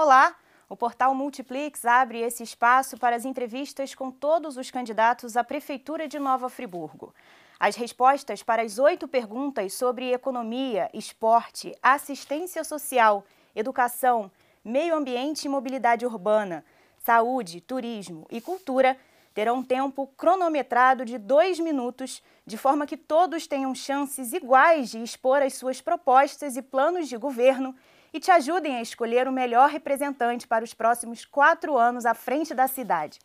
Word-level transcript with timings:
Olá! 0.00 0.36
O 0.68 0.76
portal 0.76 1.12
Multiplix 1.12 1.84
abre 1.84 2.20
esse 2.20 2.44
espaço 2.44 2.96
para 2.96 3.16
as 3.16 3.24
entrevistas 3.24 3.96
com 3.96 4.12
todos 4.12 4.56
os 4.56 4.70
candidatos 4.70 5.36
à 5.36 5.42
Prefeitura 5.42 6.06
de 6.06 6.20
Nova 6.20 6.48
Friburgo. 6.48 7.12
As 7.58 7.74
respostas 7.74 8.40
para 8.40 8.62
as 8.62 8.78
oito 8.78 9.08
perguntas 9.08 9.72
sobre 9.72 10.12
economia, 10.12 10.88
esporte, 10.94 11.74
assistência 11.82 12.62
social, 12.62 13.24
educação, 13.56 14.30
meio 14.64 14.94
ambiente 14.94 15.46
e 15.46 15.48
mobilidade 15.48 16.06
urbana, 16.06 16.64
saúde, 16.98 17.60
turismo 17.60 18.24
e 18.30 18.40
cultura 18.40 18.96
terão 19.34 19.64
tempo 19.64 20.06
cronometrado 20.16 21.04
de 21.04 21.18
dois 21.18 21.58
minutos, 21.58 22.22
de 22.46 22.56
forma 22.56 22.86
que 22.86 22.96
todos 22.96 23.48
tenham 23.48 23.74
chances 23.74 24.32
iguais 24.32 24.90
de 24.90 25.02
expor 25.02 25.42
as 25.42 25.54
suas 25.54 25.80
propostas 25.80 26.56
e 26.56 26.62
planos 26.62 27.08
de 27.08 27.16
governo 27.16 27.74
e 28.12 28.20
te 28.20 28.30
ajudem 28.30 28.76
a 28.76 28.82
escolher 28.82 29.28
o 29.28 29.32
melhor 29.32 29.68
representante 29.68 30.46
para 30.46 30.64
os 30.64 30.74
próximos 30.74 31.24
quatro 31.24 31.76
anos 31.76 32.06
à 32.06 32.14
frente 32.14 32.54
da 32.54 32.66
cidade. 32.66 33.18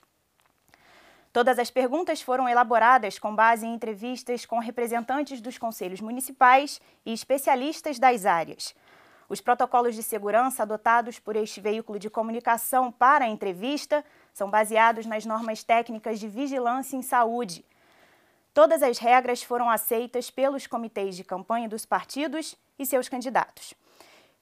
Todas 1.31 1.57
as 1.57 1.71
perguntas 1.71 2.21
foram 2.21 2.47
elaboradas 2.47 3.17
com 3.17 3.35
base 3.35 3.65
em 3.65 3.73
entrevistas 3.73 4.45
com 4.45 4.59
representantes 4.59 5.41
dos 5.41 5.57
conselhos 5.57 5.99
municipais 5.99 6.79
e 7.03 7.11
especialistas 7.11 7.97
das 7.97 8.25
áreas. 8.25 8.75
Os 9.27 9.41
protocolos 9.41 9.95
de 9.95 10.03
segurança 10.03 10.61
adotados 10.61 11.17
por 11.17 11.35
este 11.35 11.59
veículo 11.59 11.97
de 11.97 12.07
comunicação 12.07 12.91
para 12.91 13.25
a 13.25 13.27
entrevista 13.27 14.05
são 14.31 14.47
baseados 14.47 15.07
nas 15.07 15.25
normas 15.25 15.63
técnicas 15.63 16.19
de 16.19 16.27
vigilância 16.27 16.95
em 16.95 17.01
saúde. 17.01 17.65
Todas 18.53 18.83
as 18.83 18.99
regras 18.99 19.41
foram 19.41 19.67
aceitas 19.67 20.29
pelos 20.29 20.67
comitês 20.67 21.15
de 21.15 21.23
campanha 21.23 21.67
dos 21.67 21.83
partidos 21.83 22.55
e 22.77 22.85
seus 22.85 23.09
candidatos. 23.09 23.73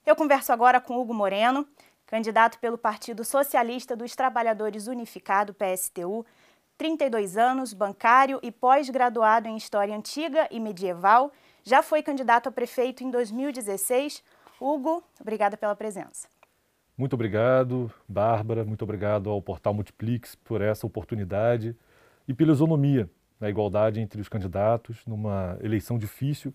Eu 0.04 0.16
converso 0.16 0.52
agora 0.52 0.80
com 0.80 0.98
Hugo 0.98 1.14
Moreno, 1.14 1.64
candidato 2.06 2.58
pelo 2.58 2.76
Partido 2.76 3.24
Socialista 3.24 3.94
dos 3.94 4.16
Trabalhadores 4.16 4.88
Unificado, 4.88 5.54
PSTU, 5.54 6.26
32 6.76 7.36
anos, 7.36 7.72
bancário 7.72 8.40
e 8.42 8.50
pós-graduado 8.50 9.46
em 9.46 9.56
História 9.56 9.94
Antiga 9.94 10.48
e 10.50 10.58
Medieval. 10.58 11.30
Já 11.62 11.84
foi 11.84 12.02
candidato 12.02 12.48
a 12.48 12.52
prefeito 12.52 13.04
em 13.04 13.12
2016. 13.12 14.24
Hugo, 14.60 15.04
obrigada 15.20 15.56
pela 15.56 15.76
presença. 15.76 16.26
Muito 16.98 17.14
obrigado, 17.14 17.88
Bárbara. 18.08 18.64
Muito 18.64 18.82
obrigado 18.82 19.30
ao 19.30 19.40
Portal 19.40 19.72
Multiplix 19.72 20.34
por 20.34 20.60
essa 20.60 20.84
oportunidade 20.84 21.76
e 22.26 22.34
pela 22.34 22.50
isonomia, 22.50 23.08
a 23.40 23.48
igualdade 23.48 24.00
entre 24.00 24.20
os 24.20 24.28
candidatos 24.28 25.06
numa 25.06 25.56
eleição 25.62 25.96
difícil, 25.96 26.52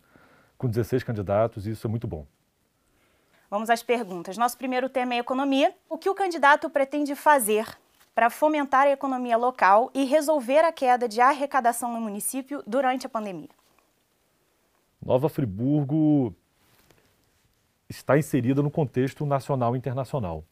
com 0.58 0.68
16 0.68 1.02
candidatos, 1.06 1.66
e 1.66 1.72
isso 1.72 1.88
é 1.88 1.90
muito 1.90 2.08
bom. 2.08 2.28
Vamos 3.50 3.70
às 3.70 3.82
perguntas. 3.82 4.38
Nosso 4.38 4.58
primeiro 4.58 4.90
tema 4.90 5.14
é 5.14 5.20
economia. 5.20 5.74
O 5.90 5.98
que 5.98 6.10
o 6.10 6.16
candidato 6.16 6.70
pretende 6.70 7.16
fazer 7.16 7.66
para 8.14 8.30
fomentar 8.30 8.88
a 8.88 8.92
economia 8.92 9.38
local 9.38 9.90
e 9.94 10.04
resolver 10.04 10.60
a 10.60 10.72
queda 10.72 11.08
de 11.08 11.22
arrecadação 11.22 11.94
no 11.94 12.02
município 12.02 12.62
durante 12.68 13.06
a 13.06 13.10
pandemia? 13.10 13.50
Nova 15.02 15.30
Friburgo 15.30 16.36
está 17.88 18.18
inserida 18.18 18.62
no 18.62 18.70
contexto 18.70 19.26
nacional 19.26 19.76
e 19.76 19.78
internacional. 19.78 20.44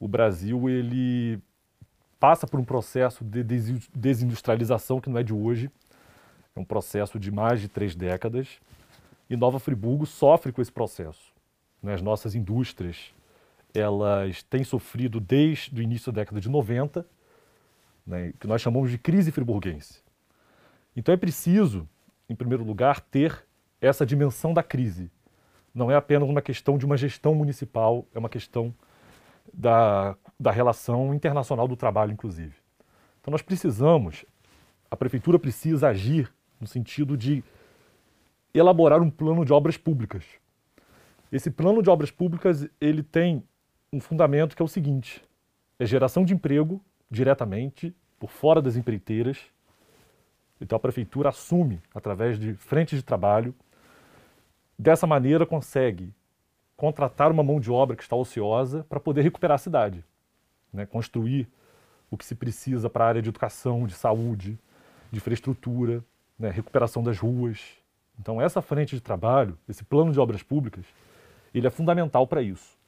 O 0.00 0.08
Brasil 0.08 0.68
ele 0.68 1.40
passa 2.18 2.48
por 2.48 2.58
um 2.58 2.64
processo 2.64 3.22
de 3.22 3.44
desindustrialização 3.94 5.00
que 5.00 5.08
não 5.08 5.20
é 5.20 5.22
de 5.22 5.32
hoje, 5.32 5.70
é 6.56 6.58
um 6.58 6.64
processo 6.64 7.16
de 7.18 7.30
mais 7.30 7.60
de 7.60 7.68
três 7.68 7.94
décadas, 7.94 8.58
e 9.28 9.36
Nova 9.36 9.60
Friburgo 9.60 10.04
sofre 10.04 10.52
com 10.52 10.60
esse 10.60 10.72
processo 10.72 11.30
as 11.88 12.02
nossas 12.02 12.34
indústrias, 12.34 13.12
elas 13.72 14.42
têm 14.42 14.64
sofrido 14.64 15.20
desde 15.20 15.80
o 15.80 15.82
início 15.82 16.12
da 16.12 16.20
década 16.20 16.40
de 16.40 16.48
90, 16.48 17.06
né, 18.06 18.32
que 18.38 18.46
nós 18.46 18.60
chamamos 18.60 18.90
de 18.90 18.98
crise 18.98 19.30
friburguense. 19.30 20.02
Então 20.94 21.14
é 21.14 21.16
preciso, 21.16 21.88
em 22.28 22.34
primeiro 22.34 22.64
lugar, 22.64 23.00
ter 23.00 23.46
essa 23.80 24.04
dimensão 24.04 24.52
da 24.52 24.62
crise. 24.62 25.10
Não 25.74 25.90
é 25.90 25.94
apenas 25.94 26.28
uma 26.28 26.42
questão 26.42 26.76
de 26.76 26.84
uma 26.84 26.96
gestão 26.96 27.34
municipal, 27.34 28.04
é 28.14 28.18
uma 28.18 28.28
questão 28.28 28.74
da, 29.54 30.16
da 30.38 30.50
relação 30.50 31.14
internacional 31.14 31.66
do 31.66 31.76
trabalho, 31.76 32.12
inclusive. 32.12 32.54
Então 33.20 33.30
nós 33.30 33.42
precisamos, 33.42 34.24
a 34.90 34.96
prefeitura 34.96 35.38
precisa 35.38 35.88
agir 35.88 36.32
no 36.60 36.66
sentido 36.66 37.16
de 37.16 37.42
elaborar 38.52 39.00
um 39.00 39.10
plano 39.10 39.44
de 39.44 39.52
obras 39.52 39.76
públicas 39.76 40.24
esse 41.32 41.50
plano 41.50 41.82
de 41.82 41.88
obras 41.88 42.10
públicas 42.10 42.68
ele 42.80 43.02
tem 43.02 43.44
um 43.92 44.00
fundamento 44.00 44.56
que 44.56 44.62
é 44.62 44.64
o 44.64 44.68
seguinte: 44.68 45.22
é 45.78 45.86
geração 45.86 46.24
de 46.24 46.34
emprego 46.34 46.80
diretamente 47.10 47.94
por 48.18 48.30
fora 48.30 48.60
das 48.60 48.76
empreiteiras. 48.76 49.38
Então 50.60 50.76
a 50.76 50.80
prefeitura 50.80 51.30
assume 51.30 51.80
através 51.94 52.38
de 52.38 52.54
frentes 52.54 52.98
de 52.98 53.04
trabalho. 53.04 53.54
Dessa 54.78 55.06
maneira 55.06 55.46
consegue 55.46 56.12
contratar 56.76 57.30
uma 57.30 57.42
mão 57.42 57.60
de 57.60 57.70
obra 57.70 57.96
que 57.96 58.02
está 58.02 58.16
ociosa 58.16 58.84
para 58.88 58.98
poder 58.98 59.22
recuperar 59.22 59.56
a 59.56 59.58
cidade, 59.58 60.04
né? 60.72 60.86
construir 60.86 61.46
o 62.10 62.16
que 62.16 62.24
se 62.24 62.34
precisa 62.34 62.88
para 62.88 63.04
a 63.04 63.08
área 63.08 63.22
de 63.22 63.28
educação, 63.28 63.86
de 63.86 63.92
saúde, 63.92 64.58
de 65.10 65.18
infraestrutura, 65.18 66.02
né? 66.38 66.50
recuperação 66.50 67.02
das 67.02 67.18
ruas. 67.18 67.60
Então 68.18 68.40
essa 68.40 68.62
frente 68.62 68.94
de 68.94 69.02
trabalho, 69.02 69.58
esse 69.68 69.84
plano 69.84 70.12
de 70.12 70.18
obras 70.18 70.42
públicas, 70.42 70.84
ele 71.54 71.66
é 71.66 71.70
fundamental 71.70 72.26
para 72.26 72.42
isso. 72.42 72.78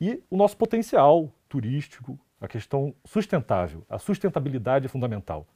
E 0.00 0.22
o 0.30 0.36
nosso 0.36 0.56
potencial 0.56 1.30
turístico, 1.48 2.18
a 2.40 2.48
questão 2.48 2.94
sustentável, 3.04 3.84
a 3.88 3.98
sustentabilidade 3.98 4.86
é 4.86 4.88
fundamental. 4.88 5.46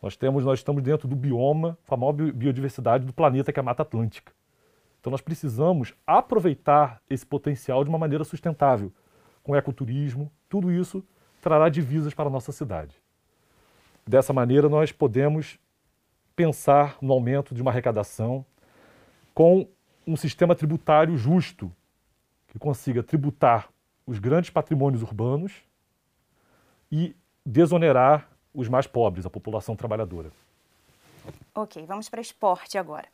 Nós 0.00 0.16
temos, 0.16 0.44
nós 0.44 0.58
estamos 0.58 0.82
dentro 0.82 1.08
do 1.08 1.16
bioma, 1.16 1.78
a 1.88 1.96
maior 1.96 2.12
biodiversidade 2.12 3.04
do 3.04 3.12
planeta, 3.12 3.52
que 3.52 3.58
é 3.58 3.62
a 3.62 3.64
Mata 3.64 3.82
Atlântica. 3.82 4.32
Então 5.00 5.10
nós 5.10 5.20
precisamos 5.20 5.94
aproveitar 6.06 7.00
esse 7.10 7.26
potencial 7.26 7.84
de 7.84 7.90
uma 7.90 7.98
maneira 7.98 8.24
sustentável, 8.24 8.92
com 9.42 9.54
ecoturismo, 9.54 10.30
tudo 10.48 10.72
isso 10.72 11.04
trará 11.40 11.68
divisas 11.68 12.14
para 12.14 12.28
a 12.28 12.32
nossa 12.32 12.52
cidade. 12.52 12.98
Dessa 14.06 14.32
maneira 14.32 14.68
nós 14.68 14.92
podemos 14.92 15.58
pensar 16.34 16.96
no 17.00 17.12
aumento 17.12 17.54
de 17.54 17.60
uma 17.60 17.70
arrecadação 17.70 18.44
com 19.34 19.68
um 20.06 20.16
sistema 20.16 20.54
tributário 20.54 21.16
justo, 21.16 21.72
que 22.48 22.58
consiga 22.58 23.02
tributar 23.02 23.68
os 24.06 24.18
grandes 24.18 24.50
patrimônios 24.50 25.02
urbanos 25.02 25.52
e 26.90 27.16
desonerar 27.44 28.28
os 28.54 28.68
mais 28.68 28.86
pobres, 28.86 29.26
a 29.26 29.30
população 29.30 29.74
trabalhadora. 29.74 30.30
Ok, 31.54 31.84
vamos 31.86 32.08
para 32.08 32.20
esporte 32.20 32.78
agora. 32.78 33.08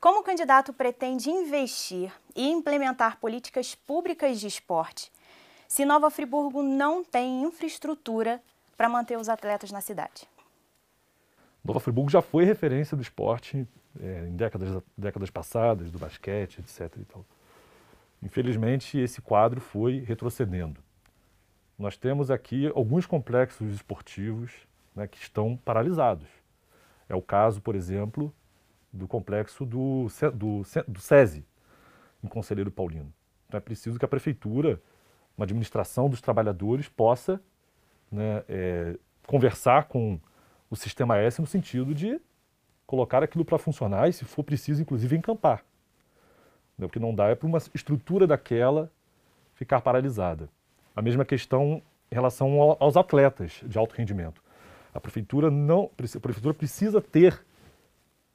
Como 0.00 0.20
o 0.20 0.22
candidato 0.22 0.72
pretende 0.72 1.28
investir 1.28 2.10
e 2.34 2.48
implementar 2.48 3.18
políticas 3.18 3.74
públicas 3.74 4.40
de 4.40 4.46
esporte 4.46 5.12
se 5.68 5.84
Nova 5.84 6.10
Friburgo 6.10 6.62
não 6.62 7.04
tem 7.04 7.42
infraestrutura 7.42 8.42
para 8.76 8.88
manter 8.88 9.18
os 9.18 9.28
atletas 9.28 9.70
na 9.70 9.80
cidade? 9.80 10.26
Nova 11.62 11.78
Friburgo 11.78 12.10
já 12.10 12.22
foi 12.22 12.44
referência 12.44 12.96
do 12.96 13.02
esporte 13.02 13.68
é, 13.98 14.26
em 14.28 14.36
décadas, 14.36 14.82
décadas 14.96 15.30
passadas, 15.30 15.90
do 15.90 15.98
basquete, 15.98 16.58
etc. 16.58 16.96
Infelizmente, 18.22 18.98
esse 18.98 19.20
quadro 19.20 19.60
foi 19.60 20.00
retrocedendo. 20.00 20.80
Nós 21.78 21.96
temos 21.96 22.30
aqui 22.30 22.66
alguns 22.74 23.06
complexos 23.06 23.72
esportivos 23.72 24.52
né, 24.94 25.06
que 25.06 25.16
estão 25.16 25.56
paralisados. 25.56 26.28
É 27.08 27.14
o 27.14 27.22
caso, 27.22 27.60
por 27.60 27.74
exemplo, 27.74 28.32
do 28.92 29.08
complexo 29.08 29.64
do, 29.64 30.06
do, 30.34 30.62
do 30.86 31.00
SESI, 31.00 31.44
em 32.22 32.28
Conselheiro 32.28 32.70
Paulino. 32.70 33.12
Então 33.48 33.58
é 33.58 33.60
preciso 33.60 33.98
que 33.98 34.04
a 34.04 34.08
prefeitura, 34.08 34.80
uma 35.36 35.44
administração 35.44 36.08
dos 36.08 36.20
trabalhadores, 36.20 36.88
possa 36.88 37.40
né, 38.12 38.44
é, 38.48 38.96
conversar 39.26 39.84
com 39.84 40.20
o 40.68 40.76
sistema 40.76 41.16
S 41.16 41.40
no 41.40 41.46
sentido 41.46 41.94
de 41.94 42.20
colocar 42.90 43.22
aquilo 43.22 43.44
para 43.44 43.56
funcionar 43.56 44.08
e, 44.08 44.12
se 44.12 44.24
for 44.24 44.42
preciso, 44.42 44.82
inclusive 44.82 45.16
encampar. 45.16 45.64
O 46.76 46.88
que 46.88 46.98
não 46.98 47.14
dá 47.14 47.28
é 47.28 47.36
para 47.36 47.46
uma 47.46 47.58
estrutura 47.72 48.26
daquela 48.26 48.90
ficar 49.54 49.80
paralisada. 49.80 50.48
A 50.96 51.00
mesma 51.00 51.24
questão 51.24 51.80
em 52.10 52.14
relação 52.16 52.60
aos 52.80 52.96
atletas 52.96 53.60
de 53.64 53.78
alto 53.78 53.94
rendimento. 53.94 54.42
A 54.92 54.98
prefeitura 54.98 55.52
não, 55.52 55.84
a 55.84 56.18
prefeitura 56.20 56.52
precisa 56.52 57.00
ter 57.00 57.40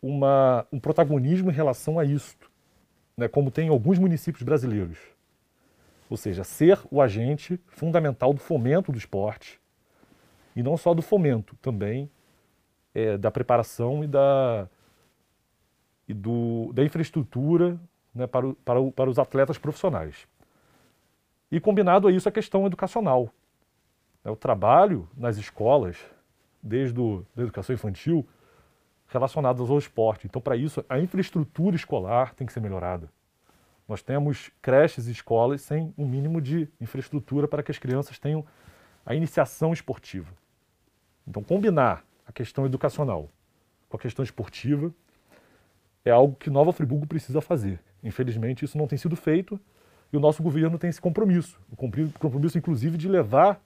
uma, 0.02 0.66
um 0.72 0.80
protagonismo 0.80 1.52
em 1.52 1.54
relação 1.54 2.00
a 2.00 2.06
isso, 2.06 2.38
né, 3.18 3.28
como 3.28 3.52
tem 3.52 3.68
em 3.68 3.72
alguns 3.72 4.00
municípios 4.00 4.44
brasileiros. 4.44 5.00
Ou 6.10 6.16
seja, 6.16 6.46
ser 6.46 6.80
o 6.90 7.02
agente 7.02 7.60
fundamental 7.68 8.34
do 8.34 8.40
fomento 8.40 8.90
do 8.90 8.98
esporte, 8.98 9.60
e 10.56 10.64
não 10.64 10.78
só 10.78 10.94
do 10.94 11.02
fomento, 11.02 11.58
também 11.58 12.10
é, 12.96 13.18
da 13.18 13.30
preparação 13.30 14.04
e 14.06 14.08
da, 14.08 14.70
e 16.08 16.14
do, 16.14 16.72
da 16.74 16.84
infraestrutura 16.84 17.78
né, 18.14 18.26
para, 18.26 18.48
o, 18.48 18.56
para, 18.56 18.80
o, 18.80 18.92
para 18.92 19.10
os 19.10 19.20
atletas 19.20 19.58
profissionais. 19.58 20.26
E 21.52 21.60
combinado 21.60 22.08
a 22.08 22.12
isso 22.12 22.30
a 22.30 22.32
questão 22.32 22.66
educacional. 22.66 23.30
É 24.24 24.32
o 24.32 24.36
trabalho 24.36 25.08
nas 25.16 25.38
escolas, 25.38 25.98
desde 26.64 27.00
a 27.38 27.42
educação 27.42 27.76
infantil, 27.76 28.26
relacionadas 29.08 29.70
ao 29.70 29.78
esporte. 29.78 30.26
Então, 30.26 30.42
para 30.42 30.56
isso, 30.56 30.84
a 30.90 30.98
infraestrutura 30.98 31.76
escolar 31.76 32.34
tem 32.34 32.48
que 32.48 32.54
ser 32.54 32.62
melhorada. 32.62 33.10
Nós 33.88 34.02
temos 34.02 34.50
creches 34.62 35.08
e 35.08 35.12
escolas 35.12 35.62
sem 35.62 35.94
um 35.96 36.08
mínimo 36.08 36.42
de 36.42 36.68
infraestrutura 36.82 37.48
para 37.48 37.62
que 37.62 37.70
as 37.70 37.78
crianças 37.78 38.18
tenham 38.18 38.44
a 39.06 39.14
iniciação 39.14 39.72
esportiva. 39.72 40.34
Então, 41.28 41.44
combinar 41.44 42.04
a 42.26 42.32
questão 42.32 42.66
educacional 42.66 43.30
com 43.88 43.98
a 43.98 44.00
questão 44.00 44.24
esportiva 44.24 44.94
é 46.04 46.12
algo 46.12 46.36
que 46.36 46.50
Nova 46.50 46.72
Friburgo 46.72 47.08
precisa 47.08 47.42
fazer. 47.42 47.80
Infelizmente, 48.04 48.66
isso 48.66 48.78
não 48.78 48.88
tem 48.88 48.98
sido 48.98 49.16
feito 49.16 49.60
e 50.14 50.18
o 50.18 50.20
nosso 50.20 50.44
governo 50.44 50.78
tem 50.78 50.90
esse 50.90 51.02
compromisso 51.02 51.60
o 51.72 51.76
compromisso, 52.20 52.58
inclusive, 52.58 52.98
de 52.98 53.08
levar 53.08 53.60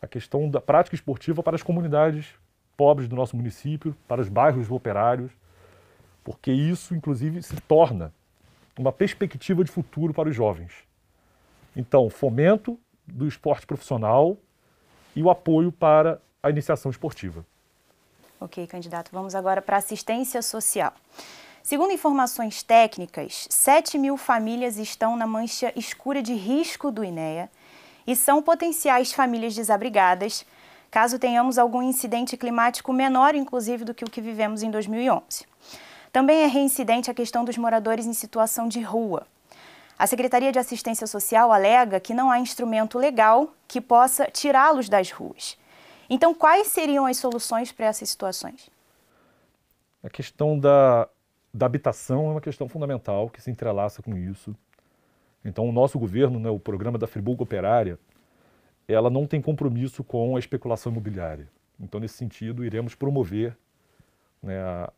a 0.00 0.06
questão 0.06 0.50
da 0.50 0.60
prática 0.60 0.94
esportiva 0.94 1.42
para 1.42 1.56
as 1.56 1.62
comunidades 1.62 2.34
pobres 2.76 3.08
do 3.08 3.16
nosso 3.16 3.36
município, 3.36 3.96
para 4.06 4.20
os 4.20 4.28
bairros 4.28 4.70
operários, 4.70 5.32
porque 6.22 6.52
isso, 6.52 6.94
inclusive, 6.94 7.42
se 7.42 7.56
torna 7.62 8.12
uma 8.78 8.92
perspectiva 8.92 9.62
de 9.64 9.70
futuro 9.70 10.12
para 10.12 10.28
os 10.28 10.34
jovens. 10.34 10.72
Então, 11.76 12.10
fomento 12.10 12.78
do 13.06 13.26
esporte 13.26 13.66
profissional 13.66 14.36
e 15.14 15.22
o 15.22 15.30
apoio 15.30 15.70
para 15.70 16.20
a 16.42 16.50
iniciação 16.50 16.90
esportiva. 16.90 17.44
Ok, 18.44 18.66
candidato. 18.66 19.10
Vamos 19.10 19.34
agora 19.34 19.62
para 19.62 19.78
assistência 19.78 20.42
social. 20.42 20.92
Segundo 21.62 21.94
informações 21.94 22.62
técnicas, 22.62 23.46
7 23.48 23.96
mil 23.96 24.18
famílias 24.18 24.76
estão 24.76 25.16
na 25.16 25.26
mancha 25.26 25.72
escura 25.74 26.22
de 26.22 26.34
risco 26.34 26.90
do 26.90 27.02
INEA 27.02 27.50
e 28.06 28.14
são 28.14 28.42
potenciais 28.42 29.14
famílias 29.14 29.54
desabrigadas 29.54 30.44
caso 30.90 31.18
tenhamos 31.18 31.56
algum 31.56 31.80
incidente 31.80 32.36
climático 32.36 32.92
menor, 32.92 33.34
inclusive, 33.34 33.82
do 33.82 33.94
que 33.94 34.04
o 34.04 34.10
que 34.10 34.20
vivemos 34.20 34.62
em 34.62 34.70
2011. 34.70 35.46
Também 36.12 36.42
é 36.42 36.46
reincidente 36.46 37.10
a 37.10 37.14
questão 37.14 37.46
dos 37.46 37.56
moradores 37.56 38.04
em 38.04 38.12
situação 38.12 38.68
de 38.68 38.82
rua. 38.82 39.26
A 39.98 40.06
Secretaria 40.06 40.52
de 40.52 40.58
Assistência 40.58 41.06
Social 41.06 41.50
alega 41.50 41.98
que 41.98 42.12
não 42.12 42.30
há 42.30 42.38
instrumento 42.38 42.98
legal 42.98 43.54
que 43.66 43.80
possa 43.80 44.26
tirá-los 44.26 44.90
das 44.90 45.10
ruas. 45.10 45.56
Então, 46.08 46.34
quais 46.34 46.68
seriam 46.68 47.06
as 47.06 47.16
soluções 47.16 47.72
para 47.72 47.86
essas 47.86 48.08
situações? 48.08 48.70
A 50.02 50.10
questão 50.10 50.58
da, 50.58 51.08
da 51.52 51.66
habitação 51.66 52.26
é 52.26 52.30
uma 52.32 52.40
questão 52.40 52.68
fundamental 52.68 53.30
que 53.30 53.40
se 53.40 53.50
entrelaça 53.50 54.02
com 54.02 54.16
isso. 54.16 54.54
Então, 55.44 55.68
o 55.68 55.72
nosso 55.72 55.98
governo, 55.98 56.38
né, 56.38 56.50
o 56.50 56.58
programa 56.58 56.98
da 56.98 57.06
Friburgo 57.06 57.44
Operária, 57.44 57.98
ela 58.88 59.10
não 59.10 59.26
tem 59.26 59.40
compromisso 59.40 60.02
com 60.04 60.36
a 60.36 60.38
especulação 60.38 60.92
imobiliária. 60.92 61.48
Então, 61.78 62.00
nesse 62.00 62.14
sentido, 62.14 62.64
iremos 62.64 62.94
promover 62.94 63.56
né, 64.42 64.60
a, 64.60 64.92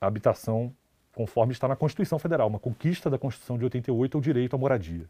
habitação 0.00 0.74
conforme 1.14 1.52
está 1.52 1.66
na 1.66 1.76
Constituição 1.76 2.18
Federal. 2.18 2.48
Uma 2.48 2.58
conquista 2.58 3.08
da 3.08 3.18
Constituição 3.18 3.56
de 3.56 3.64
88 3.64 4.16
é 4.16 4.18
o 4.18 4.22
direito 4.22 4.54
à 4.54 4.58
moradia. 4.58 5.08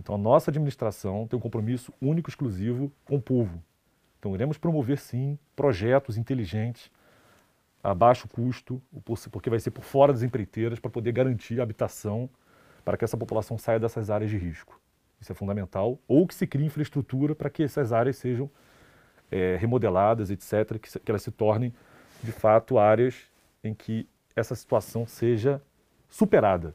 Então, 0.00 0.14
a 0.14 0.18
nossa 0.18 0.50
administração 0.50 1.26
tem 1.26 1.36
um 1.36 1.42
compromisso 1.42 1.92
único, 2.00 2.30
exclusivo 2.30 2.90
com 3.04 3.16
o 3.16 3.20
povo. 3.20 3.62
Então, 4.18 4.34
iremos 4.34 4.58
promover, 4.58 4.98
sim, 4.98 5.38
projetos 5.54 6.16
inteligentes, 6.16 6.90
a 7.82 7.94
baixo 7.94 8.28
custo, 8.28 8.82
porque 9.30 9.48
vai 9.48 9.60
ser 9.60 9.70
por 9.70 9.84
fora 9.84 10.12
das 10.12 10.22
empreiteiras, 10.22 10.80
para 10.80 10.90
poder 10.90 11.12
garantir 11.12 11.60
a 11.60 11.62
habitação 11.62 12.28
para 12.84 12.96
que 12.96 13.04
essa 13.04 13.16
população 13.16 13.58
saia 13.58 13.78
dessas 13.78 14.10
áreas 14.10 14.30
de 14.30 14.38
risco. 14.38 14.80
Isso 15.20 15.30
é 15.30 15.34
fundamental. 15.34 15.98
Ou 16.08 16.26
que 16.26 16.34
se 16.34 16.46
crie 16.46 16.66
infraestrutura 16.66 17.34
para 17.34 17.50
que 17.50 17.62
essas 17.62 17.92
áreas 17.92 18.16
sejam 18.16 18.50
é, 19.30 19.56
remodeladas, 19.56 20.30
etc., 20.30 20.78
que, 20.78 20.98
que 20.98 21.10
elas 21.10 21.22
se 21.22 21.30
tornem, 21.30 21.72
de 22.22 22.32
fato, 22.32 22.78
áreas 22.78 23.14
em 23.62 23.74
que 23.74 24.08
essa 24.34 24.54
situação 24.54 25.06
seja 25.06 25.62
superada. 26.08 26.74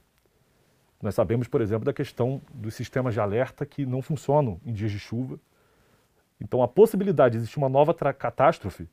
Nós 1.02 1.16
sabemos, 1.16 1.48
por 1.48 1.62
exemplo, 1.62 1.86
da 1.86 1.94
questão 1.94 2.42
dos 2.54 2.76
sistemas 2.76 3.14
de 3.14 3.20
alerta 3.20 3.66
que 3.66 3.86
não 3.86 4.02
funcionam 4.02 4.60
em 4.66 4.72
dias 4.72 4.92
de 4.92 5.00
chuva. 5.00 5.40
Então, 6.44 6.62
a 6.62 6.68
possibilidade 6.68 7.34
de 7.34 7.38
existir 7.38 7.58
uma 7.58 7.70
nova 7.70 7.94
catástrofe, 7.94 8.90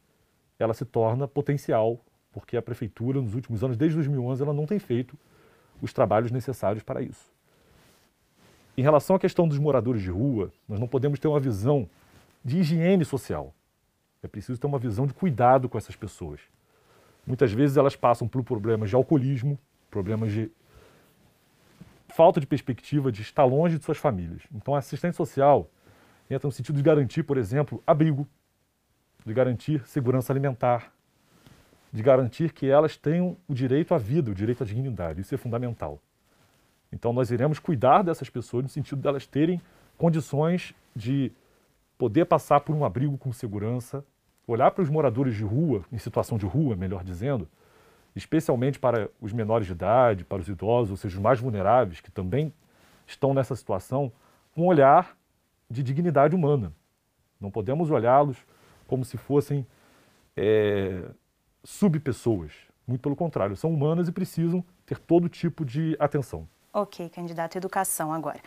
ela 0.56 0.72
se 0.72 0.84
torna 0.84 1.26
potencial, 1.26 1.98
porque 2.30 2.56
a 2.56 2.62
prefeitura, 2.62 3.20
nos 3.20 3.34
últimos 3.34 3.64
anos, 3.64 3.76
desde 3.76 3.96
2011, 3.96 4.42
ela 4.42 4.52
não 4.52 4.66
tem 4.66 4.78
feito 4.78 5.18
os 5.82 5.92
trabalhos 5.92 6.30
necessários 6.30 6.84
para 6.84 7.02
isso. 7.02 7.32
Em 8.76 8.82
relação 8.82 9.16
à 9.16 9.18
questão 9.18 9.48
dos 9.48 9.58
moradores 9.58 10.00
de 10.00 10.10
rua, 10.10 10.52
nós 10.68 10.78
não 10.78 10.86
podemos 10.86 11.18
ter 11.18 11.26
uma 11.26 11.40
visão 11.40 11.90
de 12.44 12.58
higiene 12.58 13.04
social. 13.04 13.52
É 14.22 14.28
preciso 14.28 14.60
ter 14.60 14.66
uma 14.66 14.78
visão 14.78 15.06
de 15.06 15.12
cuidado 15.12 15.68
com 15.68 15.76
essas 15.76 15.96
pessoas. 15.96 16.40
Muitas 17.26 17.52
vezes 17.52 17.76
elas 17.76 17.96
passam 17.96 18.28
por 18.28 18.44
problemas 18.44 18.90
de 18.90 18.94
alcoolismo, 18.94 19.58
problemas 19.90 20.30
de 20.30 20.50
falta 22.08 22.40
de 22.40 22.46
perspectiva 22.46 23.10
de 23.10 23.22
estar 23.22 23.44
longe 23.44 23.76
de 23.76 23.84
suas 23.84 23.98
famílias. 23.98 24.42
Então, 24.54 24.74
a 24.74 24.78
assistência 24.78 25.16
social 25.16 25.68
entra 26.30 26.46
no 26.46 26.52
sentido 26.52 26.76
de 26.76 26.82
garantir, 26.82 27.22
por 27.22 27.36
exemplo, 27.36 27.82
abrigo, 27.86 28.26
de 29.26 29.34
garantir 29.34 29.86
segurança 29.86 30.32
alimentar, 30.32 30.92
de 31.92 32.02
garantir 32.02 32.52
que 32.52 32.68
elas 32.68 32.96
tenham 32.96 33.36
o 33.48 33.54
direito 33.54 33.94
à 33.94 33.98
vida, 33.98 34.30
o 34.30 34.34
direito 34.34 34.62
à 34.62 34.66
dignidade. 34.66 35.20
Isso 35.20 35.34
é 35.34 35.38
fundamental. 35.38 36.00
Então 36.92 37.12
nós 37.12 37.30
iremos 37.30 37.58
cuidar 37.58 38.02
dessas 38.02 38.30
pessoas 38.30 38.62
no 38.62 38.68
sentido 38.68 39.00
delas 39.00 39.26
terem 39.26 39.60
condições 39.98 40.74
de 40.94 41.32
poder 41.98 42.24
passar 42.24 42.60
por 42.60 42.74
um 42.74 42.84
abrigo 42.84 43.18
com 43.18 43.32
segurança, 43.32 44.04
olhar 44.46 44.70
para 44.70 44.82
os 44.82 44.88
moradores 44.88 45.34
de 45.34 45.44
rua, 45.44 45.84
em 45.92 45.98
situação 45.98 46.38
de 46.38 46.46
rua, 46.46 46.74
melhor 46.74 47.04
dizendo, 47.04 47.48
especialmente 48.16 48.78
para 48.78 49.10
os 49.20 49.32
menores 49.32 49.66
de 49.66 49.72
idade, 49.72 50.24
para 50.24 50.40
os 50.40 50.48
idosos, 50.48 50.90
ou 50.90 50.96
seja, 50.96 51.16
os 51.16 51.22
mais 51.22 51.38
vulneráveis, 51.38 52.00
que 52.00 52.10
também 52.10 52.52
estão 53.06 53.34
nessa 53.34 53.54
situação, 53.54 54.10
um 54.56 54.64
olhar 54.64 55.16
de 55.70 55.82
dignidade 55.82 56.34
humana. 56.34 56.72
Não 57.40 57.50
podemos 57.50 57.90
olhá-los 57.90 58.36
como 58.86 59.04
se 59.04 59.16
fossem 59.16 59.66
é, 60.36 61.04
subpessoas. 61.62 62.52
Muito 62.86 63.00
pelo 63.00 63.14
contrário, 63.14 63.56
são 63.56 63.72
humanas 63.72 64.08
e 64.08 64.12
precisam 64.12 64.64
ter 64.84 64.98
todo 64.98 65.28
tipo 65.28 65.64
de 65.64 65.96
atenção. 66.00 66.48
Ok, 66.72 67.08
candidato 67.08 67.56
à 67.56 67.58
educação 67.58 68.12
agora. 68.12 68.40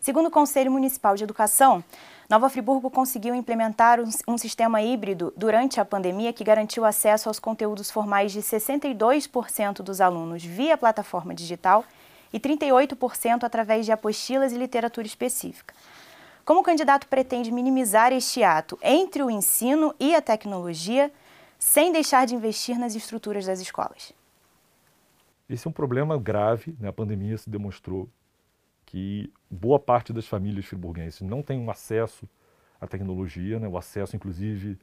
Segundo 0.00 0.26
o 0.26 0.30
Conselho 0.30 0.70
Municipal 0.70 1.14
de 1.14 1.22
Educação, 1.22 1.82
Nova 2.28 2.48
Friburgo 2.48 2.90
conseguiu 2.90 3.36
implementar 3.36 4.00
um, 4.26 4.36
sistema 4.36 4.82
híbrido 4.82 5.32
durante 5.36 5.80
a 5.80 5.84
pandemia 5.84 6.32
que 6.32 6.42
garantiu 6.42 6.84
acesso 6.84 7.28
aos 7.28 7.38
conteúdos 7.38 7.88
formais 7.88 8.32
de 8.32 8.40
62% 8.40 9.74
dos 9.82 10.00
alunos 10.00 10.44
via 10.44 10.76
plataforma 10.76 11.32
digital 11.32 11.84
e 12.32 12.40
38% 12.40 13.44
através 13.44 13.86
de 13.86 13.92
apostilas 13.92 14.52
e 14.52 14.58
literatura 14.58 15.06
específica. 15.06 15.72
Como 16.48 16.60
o 16.60 16.62
candidato 16.62 17.06
pretende 17.08 17.52
minimizar 17.52 18.10
este 18.10 18.42
ato 18.42 18.78
entre 18.82 19.22
o 19.22 19.30
ensino 19.30 19.94
e 20.00 20.14
a 20.14 20.22
tecnologia, 20.22 21.12
sem 21.58 21.92
deixar 21.92 22.26
de 22.26 22.34
investir 22.34 22.78
nas 22.78 22.94
estruturas 22.94 23.44
das 23.44 23.60
escolas? 23.60 24.14
Esse 25.46 25.66
é 25.66 25.68
um 25.68 25.72
problema 25.74 26.16
grave. 26.16 26.74
Né? 26.80 26.88
A 26.88 26.92
pandemia 26.92 27.36
se 27.36 27.50
demonstrou 27.50 28.08
que 28.86 29.30
boa 29.50 29.78
parte 29.78 30.10
das 30.10 30.26
famílias 30.26 30.64
friburguenses 30.64 31.20
não 31.20 31.42
tem 31.42 31.58
um 31.58 31.70
acesso 31.70 32.26
à 32.80 32.86
tecnologia, 32.86 33.60
né? 33.60 33.68
o 33.68 33.76
acesso, 33.76 34.16
inclusive, 34.16 34.78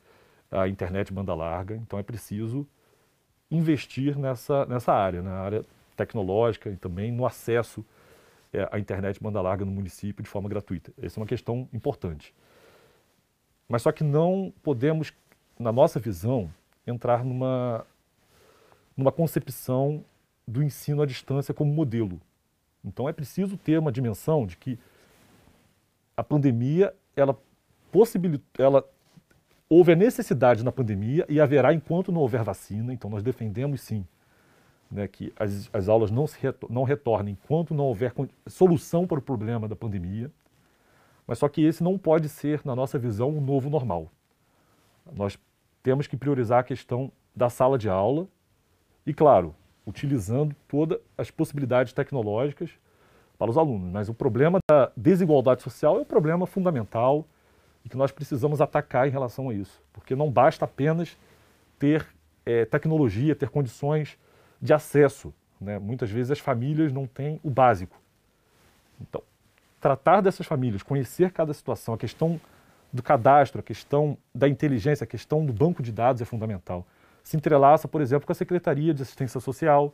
à 0.52 0.68
internet 0.68 1.12
banda 1.12 1.34
larga. 1.34 1.78
Então, 1.78 1.98
é 1.98 2.04
preciso 2.04 2.68
investir 3.50 4.16
nessa, 4.16 4.68
nessa 4.68 4.94
área, 4.94 5.24
na 5.24 5.40
área 5.40 5.66
tecnológica 5.98 6.70
e 6.70 6.78
também 6.78 7.12
no 7.12 7.26
acesso 7.26 7.84
é, 8.56 8.70
à 8.72 8.80
internet 8.80 9.22
banda 9.22 9.42
larga 9.42 9.66
no 9.66 9.72
município 9.72 10.24
de 10.24 10.30
forma 10.30 10.48
gratuita. 10.48 10.94
Essa 11.02 11.20
é 11.20 11.22
uma 11.22 11.28
questão 11.28 11.68
importante. 11.74 12.34
Mas 13.68 13.82
só 13.82 13.92
que 13.92 14.04
não 14.04 14.54
podemos, 14.64 15.12
na 15.60 15.72
nossa 15.72 16.00
visão, 16.00 16.50
entrar 16.88 17.24
numa, 17.24 17.86
numa 18.96 19.12
concepção 19.12 20.04
do 20.48 20.64
ensino 20.64 21.02
à 21.02 21.06
distância 21.06 21.54
como 21.54 21.74
modelo. 21.74 22.22
Então 22.84 23.10
é 23.10 23.14
preciso 23.14 23.58
ter 23.58 23.80
uma 23.80 23.92
dimensão 23.92 24.46
de 24.46 24.56
que 24.56 24.80
a 26.16 26.24
pandemia, 26.24 26.94
ela 27.16 27.38
possibilitou, 27.92 28.64
ela 28.64 28.88
houve 29.68 29.92
a 29.92 29.96
necessidade 29.96 30.64
na 30.64 30.72
pandemia 30.72 31.26
e 31.28 31.42
haverá 31.42 31.74
enquanto 31.74 32.12
não 32.12 32.22
houver 32.22 32.44
vacina. 32.44 32.94
Então 32.94 33.10
nós 33.10 33.24
defendemos 33.24 33.82
sim 33.82 34.06
né, 34.96 35.08
que 35.08 35.34
as, 35.38 35.70
as 35.74 35.90
aulas 35.90 36.10
não, 36.10 36.26
se 36.26 36.40
retor 36.40 36.72
não 36.72 36.84
retornem 36.84 37.34
enquanto 37.34 37.74
não 37.74 37.86
houver 37.86 38.14
solução 38.48 39.06
para 39.06 39.20
o 39.20 39.22
problema 39.22 39.68
da 39.68 39.76
pandemia. 39.76 40.32
Mas 41.28 41.40
só 41.40 41.50
que 41.50 41.64
esse 41.64 41.84
não 41.84 41.98
pode 41.98 42.30
ser, 42.30 42.62
na 42.64 42.76
nossa 42.76 42.98
visão, 42.98 43.30
um 43.30 43.42
novo 43.42 43.70
normal. 43.70 44.12
Nós 45.14 45.38
temos 45.84 46.08
que 46.08 46.16
priorizar 46.16 46.60
a 46.60 46.64
questão 46.64 47.12
da 47.36 47.50
sala 47.50 47.78
de 47.78 47.90
aula 47.90 48.28
e, 49.06 49.14
claro, 49.14 49.54
utilizando 49.86 50.56
todas 50.68 51.00
as 51.18 51.30
possibilidades 51.30 51.94
tecnológicas 51.94 52.72
para 53.38 53.52
os 53.52 53.58
alunos. 53.58 53.92
Mas 53.92 54.08
o 54.08 54.14
problema 54.14 54.60
da 54.70 54.92
desigualdade 54.96 55.62
social 55.62 55.98
é 55.98 56.02
um 56.02 56.06
problema 56.06 56.48
fundamental 56.48 57.26
e 57.84 57.90
que 57.90 57.98
nós 57.98 58.12
precisamos 58.12 58.62
atacar 58.62 59.08
em 59.08 59.12
relação 59.12 59.50
a 59.50 59.54
isso. 59.54 59.82
Porque 59.92 60.16
não 60.16 60.32
basta 60.32 60.66
apenas 60.66 61.18
ter 61.78 62.06
é, 62.46 62.66
tecnologia, 62.66 63.36
ter 63.36 63.50
condições 63.50 64.18
de 64.62 64.74
acesso. 64.74 65.34
Né? 65.60 65.80
Muitas 65.80 66.10
vezes 66.10 66.32
as 66.32 66.40
famílias 66.40 66.92
não 66.92 67.08
têm 67.08 67.40
o 67.44 67.50
básico. 67.50 68.00
Então, 69.00 69.22
tratar 69.80 70.22
dessas 70.22 70.46
famílias, 70.46 70.84
conhecer 70.84 71.32
cada 71.32 71.54
situação, 71.54 71.94
a 71.94 71.98
questão 71.98 72.40
do 72.92 73.04
cadastro, 73.04 73.60
a 73.60 73.64
questão 73.64 74.18
da 74.34 74.48
inteligência, 74.48 75.04
a 75.04 75.08
questão 75.08 75.46
do 75.46 75.54
banco 75.54 75.84
de 75.84 75.92
dados 75.92 76.22
é 76.22 76.26
fundamental. 76.26 76.86
Se 77.24 77.36
entrelaça, 77.36 77.88
por 77.88 78.02
exemplo, 78.02 78.26
com 78.26 78.32
a 78.32 78.36
Secretaria 78.36 78.94
de 78.94 79.02
Assistência 79.02 79.40
Social, 79.40 79.94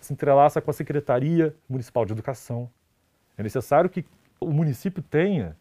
se 0.00 0.12
entrelaça 0.12 0.60
com 0.60 0.70
a 0.70 0.74
Secretaria 0.74 1.54
Municipal 1.68 2.04
de 2.04 2.12
Educação. 2.12 2.68
É 3.38 3.42
necessário 3.42 3.88
que 3.88 4.04
o 4.40 4.50
município 4.50 5.02
tenha 5.02 5.56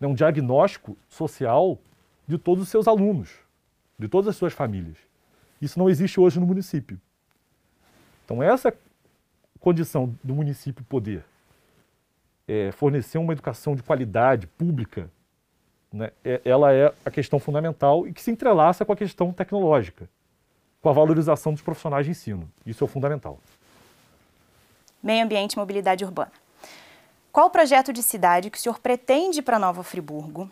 né, 0.00 0.06
um 0.06 0.14
diagnóstico 0.14 0.96
social 1.08 1.78
de 2.26 2.38
todos 2.38 2.62
os 2.62 2.68
seus 2.68 2.88
alunos, 2.88 3.34
de 3.98 4.08
todas 4.08 4.28
as 4.28 4.36
suas 4.36 4.52
famílias. 4.52 4.96
Isso 5.60 5.78
não 5.78 5.88
existe 5.88 6.20
hoje 6.20 6.38
no 6.38 6.46
município. 6.46 7.00
Então, 8.26 8.42
essa 8.42 8.74
condição 9.60 10.12
do 10.22 10.34
município 10.34 10.84
poder 10.84 11.24
é, 12.46 12.72
fornecer 12.72 13.18
uma 13.18 13.32
educação 13.32 13.76
de 13.76 13.84
qualidade 13.84 14.48
pública, 14.48 15.08
né, 15.92 16.10
é, 16.24 16.40
ela 16.44 16.72
é 16.72 16.92
a 17.04 17.10
questão 17.10 17.38
fundamental 17.38 18.06
e 18.06 18.12
que 18.12 18.20
se 18.20 18.32
entrelaça 18.32 18.84
com 18.84 18.92
a 18.92 18.96
questão 18.96 19.32
tecnológica, 19.32 20.08
com 20.82 20.88
a 20.88 20.92
valorização 20.92 21.52
dos 21.52 21.62
profissionais 21.62 22.04
de 22.04 22.10
ensino. 22.10 22.50
Isso 22.66 22.82
é 22.82 22.88
fundamental. 22.88 23.38
Meio 25.00 25.24
Ambiente 25.24 25.52
e 25.52 25.58
Mobilidade 25.58 26.04
Urbana. 26.04 26.32
Qual 27.30 27.46
o 27.46 27.50
projeto 27.50 27.92
de 27.92 28.02
cidade 28.02 28.50
que 28.50 28.58
o 28.58 28.60
senhor 28.60 28.80
pretende 28.80 29.40
para 29.40 29.58
Nova 29.58 29.84
Friburgo 29.84 30.50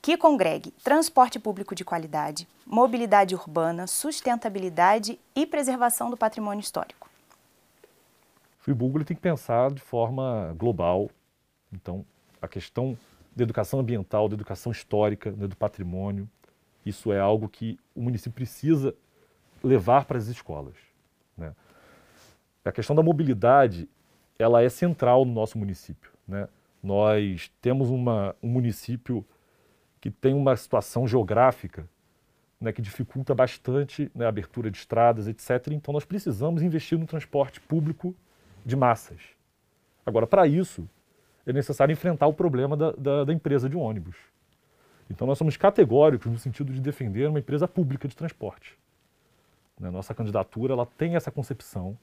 que 0.00 0.16
congregue 0.16 0.70
transporte 0.82 1.38
público 1.38 1.74
de 1.74 1.84
qualidade, 1.84 2.48
mobilidade 2.64 3.34
urbana, 3.34 3.86
sustentabilidade 3.86 5.20
e 5.36 5.44
preservação 5.44 6.08
do 6.08 6.16
patrimônio 6.16 6.62
histórico? 6.62 7.09
Friburgo 8.60 9.02
tem 9.04 9.16
que 9.16 9.22
pensar 9.22 9.72
de 9.72 9.80
forma 9.80 10.54
global. 10.56 11.10
Então, 11.72 12.04
a 12.40 12.46
questão 12.46 12.96
da 13.34 13.42
educação 13.42 13.80
ambiental, 13.80 14.28
da 14.28 14.34
educação 14.34 14.70
histórica, 14.70 15.30
né, 15.32 15.46
do 15.46 15.56
patrimônio, 15.56 16.28
isso 16.84 17.12
é 17.12 17.18
algo 17.18 17.48
que 17.48 17.78
o 17.94 18.02
município 18.02 18.32
precisa 18.32 18.94
levar 19.64 20.04
para 20.04 20.18
as 20.18 20.26
escolas. 20.26 20.74
Né? 21.36 21.54
A 22.64 22.70
questão 22.70 22.94
da 22.94 23.02
mobilidade, 23.02 23.88
ela 24.38 24.62
é 24.62 24.68
central 24.68 25.24
no 25.24 25.32
nosso 25.32 25.58
município. 25.58 26.10
Né? 26.28 26.46
Nós 26.82 27.50
temos 27.62 27.88
uma, 27.88 28.36
um 28.42 28.48
município 28.48 29.24
que 30.00 30.10
tem 30.10 30.34
uma 30.34 30.54
situação 30.56 31.06
geográfica 31.06 31.88
né, 32.60 32.72
que 32.72 32.82
dificulta 32.82 33.34
bastante 33.34 34.10
né, 34.14 34.26
a 34.26 34.28
abertura 34.28 34.70
de 34.70 34.76
estradas, 34.76 35.28
etc. 35.28 35.68
Então, 35.72 35.94
nós 35.94 36.04
precisamos 36.04 36.62
investir 36.62 36.98
no 36.98 37.06
transporte 37.06 37.58
público 37.58 38.14
de 38.64 38.76
massas. 38.76 39.20
Agora, 40.04 40.26
para 40.26 40.46
isso, 40.46 40.88
é 41.46 41.52
necessário 41.52 41.92
enfrentar 41.92 42.26
o 42.26 42.34
problema 42.34 42.76
da, 42.76 42.92
da, 42.92 43.24
da, 43.24 43.32
empresa 43.32 43.68
de 43.68 43.76
ônibus. 43.76 44.16
Então, 45.10 45.26
nós 45.26 45.38
somos 45.38 45.56
categóricos 45.56 46.30
no 46.30 46.38
sentido 46.38 46.72
de 46.72 46.80
defender 46.80 47.28
uma 47.28 47.38
empresa 47.38 47.66
pública 47.66 48.06
de 48.06 48.16
transporte. 48.16 48.78
Né, 49.78 49.90
nossa 49.90 50.14
candidatura 50.14 50.74
ela 50.74 50.86
tem 50.86 51.16
essa 51.16 51.30
concepção. 51.30 51.96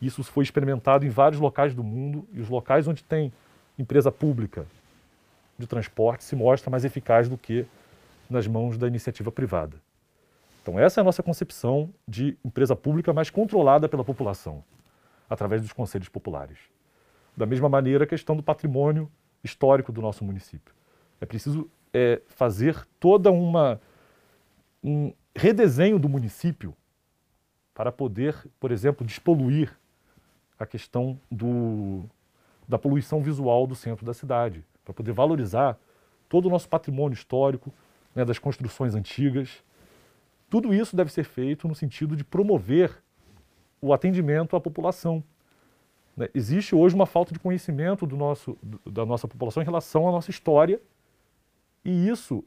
Isso 0.00 0.22
foi 0.22 0.44
experimentado 0.44 1.04
em 1.06 1.08
vários 1.08 1.40
locais 1.40 1.74
do 1.74 1.82
mundo 1.82 2.26
e 2.32 2.40
os 2.40 2.48
locais 2.48 2.86
onde 2.86 3.02
tem 3.02 3.32
empresa 3.78 4.12
pública 4.12 4.66
de 5.58 5.66
transporte 5.66 6.24
se 6.24 6.36
mostra 6.36 6.70
mais 6.70 6.84
eficaz 6.84 7.28
do 7.28 7.38
que 7.38 7.66
nas 8.28 8.46
mãos 8.46 8.76
da 8.76 8.86
iniciativa 8.86 9.32
privada. 9.32 9.76
Então, 10.62 10.78
essa 10.78 11.00
é 11.00 11.02
a 11.02 11.04
nossa 11.04 11.22
concepção 11.22 11.90
de 12.06 12.36
empresa 12.44 12.74
pública 12.74 13.12
mais 13.12 13.30
controlada 13.30 13.88
pela 13.88 14.04
população, 14.04 14.64
através 15.28 15.62
dos 15.62 15.72
conselhos 15.72 16.08
populares. 16.08 16.58
Da 17.36 17.46
mesma 17.46 17.68
maneira, 17.68 18.04
a 18.04 18.06
questão 18.06 18.36
do 18.36 18.42
patrimônio 18.42 19.10
histórico 19.42 19.92
do 19.92 20.00
nosso 20.00 20.24
município. 20.24 20.74
É 21.20 21.26
preciso 21.26 21.70
é, 21.92 22.20
fazer 22.26 22.86
toda 22.98 23.30
uma 23.30 23.80
um 24.82 25.12
redesenho 25.34 25.98
do 25.98 26.08
município 26.08 26.74
para 27.74 27.90
poder, 27.90 28.36
por 28.60 28.70
exemplo, 28.70 29.06
despoluir 29.06 29.76
a 30.58 30.64
questão 30.64 31.20
do, 31.30 32.04
da 32.68 32.78
poluição 32.78 33.22
visual 33.22 33.66
do 33.66 33.74
centro 33.74 34.06
da 34.06 34.14
cidade 34.14 34.64
para 34.84 34.94
poder 34.94 35.12
valorizar 35.12 35.76
todo 36.28 36.46
o 36.46 36.50
nosso 36.50 36.68
patrimônio 36.68 37.14
histórico, 37.14 37.72
né, 38.14 38.24
das 38.24 38.38
construções 38.38 38.94
antigas. 38.94 39.62
Tudo 40.48 40.72
isso 40.72 40.96
deve 40.96 41.12
ser 41.12 41.24
feito 41.24 41.68
no 41.68 41.74
sentido 41.74 42.16
de 42.16 42.24
promover 42.24 43.02
o 43.80 43.92
atendimento 43.92 44.56
à 44.56 44.60
população. 44.60 45.22
Né? 46.16 46.28
Existe 46.34 46.74
hoje 46.74 46.94
uma 46.94 47.06
falta 47.06 47.32
de 47.32 47.38
conhecimento 47.38 48.06
do 48.06 48.16
nosso, 48.16 48.56
da 48.84 49.04
nossa 49.04 49.28
população 49.28 49.62
em 49.62 49.66
relação 49.66 50.08
à 50.08 50.12
nossa 50.12 50.30
história, 50.30 50.80
e 51.84 52.08
isso 52.08 52.42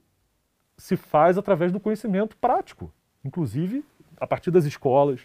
se 0.77 0.95
faz 0.95 1.37
através 1.37 1.71
do 1.71 1.79
conhecimento 1.79 2.35
prático, 2.37 2.91
inclusive 3.23 3.83
a 4.19 4.27
partir 4.27 4.51
das 4.51 4.65
escolas, 4.65 5.21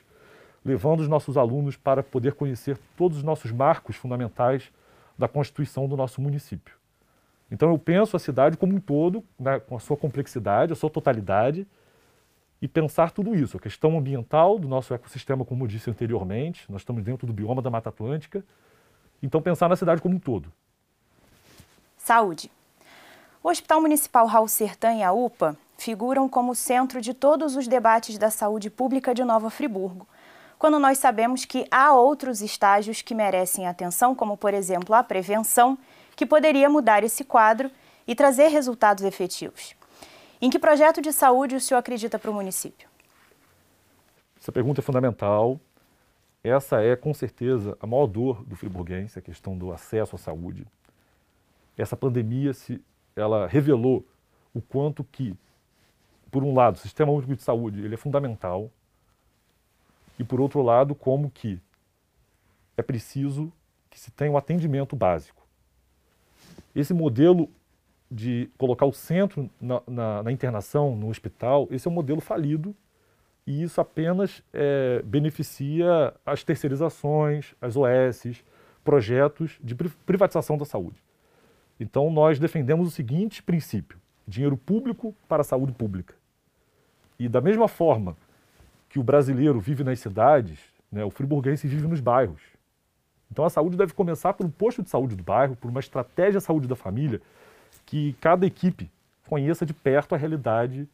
levando 0.65 1.01
os 1.01 1.09
nossos 1.09 1.37
alunos 1.37 1.77
para 1.77 2.03
poder 2.03 2.35
conhecer 2.35 2.79
todos 2.97 3.19
os 3.19 3.23
nossos 3.23 3.51
marcos 3.51 3.97
fundamentais 3.97 4.73
da 5.19 5.29
constituição 5.29 5.89
do 5.89 5.97
nosso 5.97 6.21
município. 6.21 6.77
Então 7.51 7.71
eu 7.71 7.79
penso 7.79 8.17
a 8.17 8.19
cidade 8.21 8.57
como 8.57 8.75
um 8.75 8.81
todo, 8.81 9.23
né, 9.39 9.61
com 9.61 9.77
a 9.77 9.81
sua 9.81 9.97
complexidade, 9.97 10.73
a 10.73 10.77
sua 10.77 10.91
totalidade, 10.91 11.67
e 12.65 12.69
pensar 12.69 13.11
tudo 13.11 13.35
isso, 13.35 13.59
a 13.59 13.61
questão 13.61 13.99
ambiental 13.99 14.59
do 14.59 14.67
nosso 14.67 14.95
ecossistema, 14.95 15.45
como 15.45 15.65
eu 15.65 15.69
disse 15.69 15.91
anteriormente, 15.91 16.65
nós 16.73 16.81
estamos 16.81 17.05
dentro 17.05 17.27
do 17.27 17.33
bioma 17.35 17.61
da 17.61 17.69
Mata 17.69 17.91
Atlântica, 17.91 18.43
então 19.23 19.43
pensar 19.43 19.69
na 19.69 19.77
cidade 19.77 20.01
como 20.01 20.15
um 20.15 20.19
todo. 20.19 20.51
Saúde. 21.99 22.51
O 23.43 23.51
Hospital 23.51 23.83
Municipal 23.83 24.27
Raul 24.27 24.49
Sertã 24.49 24.95
e 24.95 25.03
a 25.03 25.13
UPA 25.13 25.55
figuram 25.77 26.27
como 26.27 26.55
centro 26.55 27.03
de 27.03 27.13
todos 27.13 27.55
os 27.55 27.69
debates 27.69 28.17
da 28.17 28.31
saúde 28.31 28.71
pública 28.71 29.15
de 29.15 29.23
Nova 29.25 29.51
Friburgo, 29.51 30.09
quando 30.59 30.79
nós 30.79 30.97
sabemos 30.97 31.45
que 31.45 31.67
há 31.71 31.93
outros 31.93 32.41
estágios 32.41 33.03
que 33.03 33.15
merecem 33.15 33.67
atenção, 33.67 34.15
como, 34.15 34.39
por 34.39 34.55
exemplo, 34.55 34.95
a 34.95 35.05
prevenção 35.05 35.77
que 36.17 36.25
poderia 36.25 36.71
mudar 36.71 37.05
esse 37.05 37.25
quadro 37.25 37.71
e 38.07 38.15
trazer 38.15 38.49
resultados 38.49 39.05
efetivos. 39.05 39.77
Em 40.41 40.51
que 40.51 40.59
projeto 40.59 41.01
de 41.01 41.13
saúde 41.13 41.57
o 41.57 41.61
senhor 41.61 41.79
acredita 41.79 42.19
para 42.19 42.31
o 42.31 42.35
município? 42.35 42.89
Essa 44.41 44.53
pergunta 44.53 44.81
é 44.81 44.83
fundamental. 44.83 45.59
Essa 46.43 46.83
é, 46.83 46.95
com 46.95 47.15
certeza, 47.15 47.77
a 47.81 47.87
maior 47.87 48.07
dor 48.07 48.45
do 48.45 48.55
friburguense, 48.55 49.19
a 49.19 49.23
questão 49.23 49.57
do 49.57 49.73
acesso 49.73 50.17
à 50.17 50.19
saúde. 50.19 50.67
Essa 51.77 51.97
pandemia, 51.97 52.53
se 52.53 52.83
ela 53.17 53.47
revelou 53.47 54.07
o 54.53 54.61
quanto 54.61 55.03
que, 55.05 55.35
por 56.31 56.45
um 56.45 56.55
lado, 56.55 56.77
o 56.77 56.79
Sistema 56.79 57.11
Único 57.11 57.35
de 57.35 57.43
Saúde 57.43 57.83
ele 57.83 57.95
é 57.95 57.97
fundamental, 57.97 58.71
e, 60.19 60.23
por 60.23 60.41
outro 60.41 60.63
lado, 60.63 60.95
como 60.95 61.31
que 61.31 61.59
é 62.77 62.83
preciso 62.83 63.53
que 63.91 63.99
se 63.99 64.11
tenha 64.11 64.31
um 64.31 64.37
atendimento 64.37 64.95
básico. 64.95 65.43
Esse 66.75 66.93
modelo 66.93 67.51
de 68.15 68.49
colocar 68.57 68.87
o 68.87 68.93
centro 68.93 69.51
na, 69.61 69.83
na, 69.89 70.23
na, 70.23 70.33
internação, 70.33 70.95
no 70.95 71.09
hospital, 71.09 71.67
esse 71.73 71.89
é 71.89 71.91
um 71.91 71.95
modelo 71.95 72.21
falido 72.21 72.75
e 73.45 73.65
isso 73.65 73.81
apenas 73.81 74.41
é, 74.53 75.03
beneficia 75.03 76.15
as 76.25 76.45
terceirizações, 76.45 77.55
as 77.61 77.77
OS, 77.77 78.45
projetos 78.85 79.59
de 79.61 79.75
privatização 79.75 80.57
da 80.57 80.65
saúde. 80.65 81.03
Então, 81.81 82.09
nós 82.09 82.39
defendemos 82.39 82.87
o 82.87 82.91
seguinte 82.91 83.43
princípio: 83.43 83.99
dinheiro 84.29 84.57
público 84.57 85.13
para 85.29 85.41
a 85.41 85.45
saúde 85.45 85.73
pública. 85.73 86.15
E 87.19 87.29
da 87.29 87.41
mesma 87.41 87.67
forma 87.67 88.17
que 88.89 89.01
o 89.01 89.03
brasileiro 89.03 89.59
vive 89.59 89.83
nas 89.83 89.99
cidades, 89.99 90.61
né, 90.91 91.05
o 91.05 91.11
friburguense 91.11 91.67
vive 91.67 91.89
nos 91.89 91.99
bairros. 92.01 92.43
Então 93.29 93.45
a 93.45 93.51
saúde 93.51 93.77
deve 93.77 93.93
começar 93.93 94.35
por 94.35 94.47
um 94.47 94.51
posto 94.51 94.85
de 94.85 94.89
saúde 94.89 95.17
do 95.17 95.25
bairro, 95.25 95.57
por 95.57 95.69
uma 95.69 95.81
estratégia 95.81 96.39
de 96.39 96.45
saúde 96.45 96.69
da 96.69 96.77
família, 96.77 97.21
que 97.87 98.15
cada 98.21 98.47
equipe 98.47 98.91
conheça 99.29 99.65
de 99.65 99.73
perto 99.73 100.15
a 100.15 100.19
realidade 100.19 100.89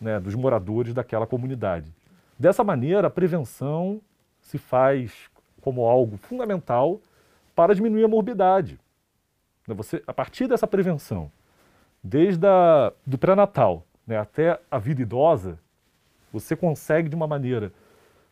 né, 0.00 0.20
dos 0.20 0.34
moradores 0.34 0.94
daquela 0.94 1.26
comunidade. 1.26 1.92
Dessa 2.38 2.62
maneira, 2.62 3.08
a 3.08 3.10
prevenção 3.10 4.00
se 4.40 4.58
faz 4.58 5.28
como 5.60 5.84
algo 5.86 6.16
fundamental 6.16 7.00
para 7.54 7.74
diminuir 7.74 8.04
a 8.04 8.08
morbidade. 8.08 8.78
Né, 9.66 9.74
você, 9.74 10.02
a 10.06 10.14
partir 10.14 10.46
dessa 10.46 10.66
prevenção, 10.66 11.30
desde 12.02 12.46
a, 12.46 12.92
do 13.04 13.18
pré-natal 13.18 13.84
né, 14.06 14.16
até 14.16 14.60
a 14.70 14.78
vida 14.78 15.02
idosa, 15.02 15.58
você 16.32 16.54
consegue, 16.54 17.08
de 17.08 17.16
uma 17.16 17.26
maneira 17.26 17.72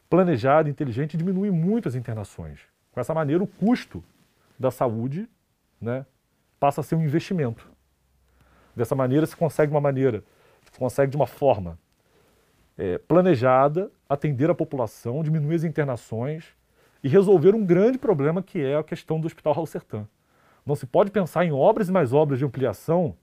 planejada, 0.09 0.71
inteligente, 0.71 1.17
diminuir 1.17 1.51
muito 1.51 1.89
as 1.89 1.95
internações. 1.95 2.61
Com 2.93 3.01
essa 3.01 3.13
maneira, 3.13 3.43
o 3.43 3.47
custo 3.47 4.03
da 4.59 4.71
saúde 4.71 5.29
né, 5.81 6.07
passa 6.61 6.81
a 6.81 6.85
ser 6.85 6.95
um 6.95 7.03
investimento. 7.03 7.69
Dessa 8.77 8.95
maneira, 8.95 9.27
se 9.27 9.35
consegue 9.35 9.73
uma 9.73 9.81
maneira, 9.81 10.23
se 10.71 10.79
consegue 10.79 11.11
de 11.11 11.17
uma 11.17 11.27
forma 11.27 11.79
é, 12.77 12.99
planejada 12.99 13.91
atender 14.09 14.51
a 14.51 14.55
população, 14.55 15.23
diminuir 15.23 15.55
as 15.55 15.65
internações 15.65 16.45
e 17.03 17.09
resolver 17.09 17.55
um 17.55 17.65
grande 17.65 17.99
problema 17.99 18.43
que 18.43 18.61
é 18.61 18.77
a 18.77 18.85
questão 18.85 19.19
do 19.19 19.27
Hospital 19.27 19.55
Raul. 19.55 19.67
Não 20.65 20.75
se 20.75 20.85
pode 20.85 21.11
pensar 21.11 21.45
em 21.45 21.53
obras 21.53 21.89
e 21.89 21.93
mais 21.93 22.13
obras 22.13 22.39
de 22.39 22.45
ampliação, 22.45 23.17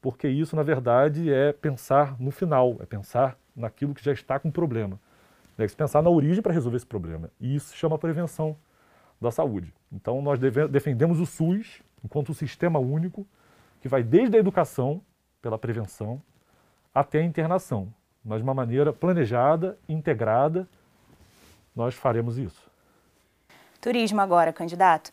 porque 0.00 0.28
isso, 0.28 0.54
na 0.54 0.62
verdade, 0.62 1.32
é 1.32 1.52
pensar 1.52 2.18
no 2.20 2.30
final, 2.30 2.76
é 2.80 2.86
pensar 2.86 3.36
naquilo 3.56 3.94
que 3.94 4.04
já 4.04 4.12
está 4.12 4.38
com 4.38 4.50
problema. 4.50 5.00
É 5.56 5.66
se 5.66 5.74
pensar 5.74 6.02
na 6.02 6.10
origem 6.10 6.40
para 6.40 6.52
resolver 6.52 6.76
esse 6.76 6.86
problema. 6.86 7.30
E 7.40 7.56
isso 7.56 7.70
se 7.70 7.76
chama 7.76 7.98
prevenção 7.98 8.56
da 9.20 9.32
saúde. 9.32 9.74
Então, 9.90 10.22
nós 10.22 10.38
defendemos 10.38 11.18
o 11.18 11.26
SUS 11.26 11.82
enquanto 12.04 12.30
um 12.30 12.34
sistema 12.34 12.78
único 12.78 13.26
que 13.80 13.88
vai 13.88 14.02
desde 14.02 14.36
a 14.36 14.40
educação, 14.40 15.00
pela 15.40 15.58
prevenção, 15.58 16.20
até 16.94 17.20
a 17.20 17.24
internação. 17.24 17.92
Mas 18.24 18.38
de 18.38 18.44
uma 18.44 18.54
maneira 18.54 18.92
planejada, 18.92 19.78
integrada, 19.88 20.68
nós 21.74 21.94
faremos 21.94 22.38
isso. 22.38 22.68
Turismo 23.80 24.20
agora, 24.20 24.52
candidato. 24.52 25.12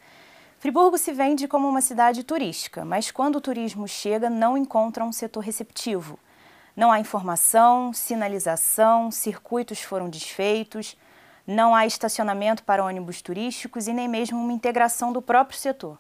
Friburgo 0.57 0.98
se 0.98 1.13
vende 1.13 1.48
como 1.48 1.67
uma 1.67 1.81
cidade 1.81 2.24
turística, 2.24 2.84
mas 2.84 3.12
quando 3.12 3.36
o 3.36 3.41
turismo 3.41 3.88
chega, 3.88 4.29
não 4.29 4.57
encontra 4.57 5.05
um 5.05 5.12
setor 5.12 5.41
receptivo. 5.41 6.17
Não 6.75 6.91
há 6.91 7.00
informação, 7.00 7.93
sinalização, 7.93 9.12
circuitos 9.12 9.81
foram 9.81 10.10
desfeitos, 10.10 10.98
não 11.45 11.75
há 11.75 11.86
estacionamento 11.86 12.63
para 12.63 12.84
ônibus 12.84 13.22
turísticos 13.22 13.88
e 13.88 13.93
nem 13.93 14.07
mesmo 14.07 14.41
uma 14.41 14.51
integração 14.51 15.13
do 15.13 15.22
próprio 15.22 15.60
setor. 15.60 16.00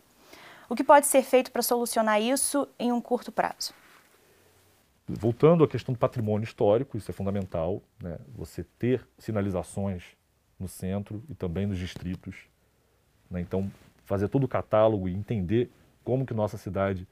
O 0.67 0.75
que 0.75 0.83
pode 0.83 1.05
ser 1.05 1.21
feito 1.21 1.51
para 1.51 1.61
solucionar 1.61 2.21
isso 2.21 2.67
em 2.79 2.91
um 2.91 2.99
curto 2.99 3.31
prazo? 3.31 3.73
Voltando 5.07 5.63
à 5.63 5.67
questão 5.67 5.93
do 5.93 5.99
patrimônio 5.99 6.43
histórico, 6.43 6.97
isso 6.97 7.11
é 7.11 7.13
fundamental, 7.13 7.81
né? 8.01 8.17
você 8.35 8.63
ter 8.79 9.07
sinalizações 9.19 10.03
no 10.59 10.67
centro 10.67 11.23
e 11.29 11.35
também 11.35 11.67
nos 11.67 11.77
distritos. 11.77 12.35
Né? 13.29 13.41
Então, 13.41 13.71
fazer 14.03 14.27
todo 14.27 14.45
o 14.45 14.47
catálogo 14.47 15.07
e 15.07 15.13
entender 15.13 15.69
como 16.03 16.25
que 16.25 16.33
nossa 16.33 16.57
cidade 16.57 17.07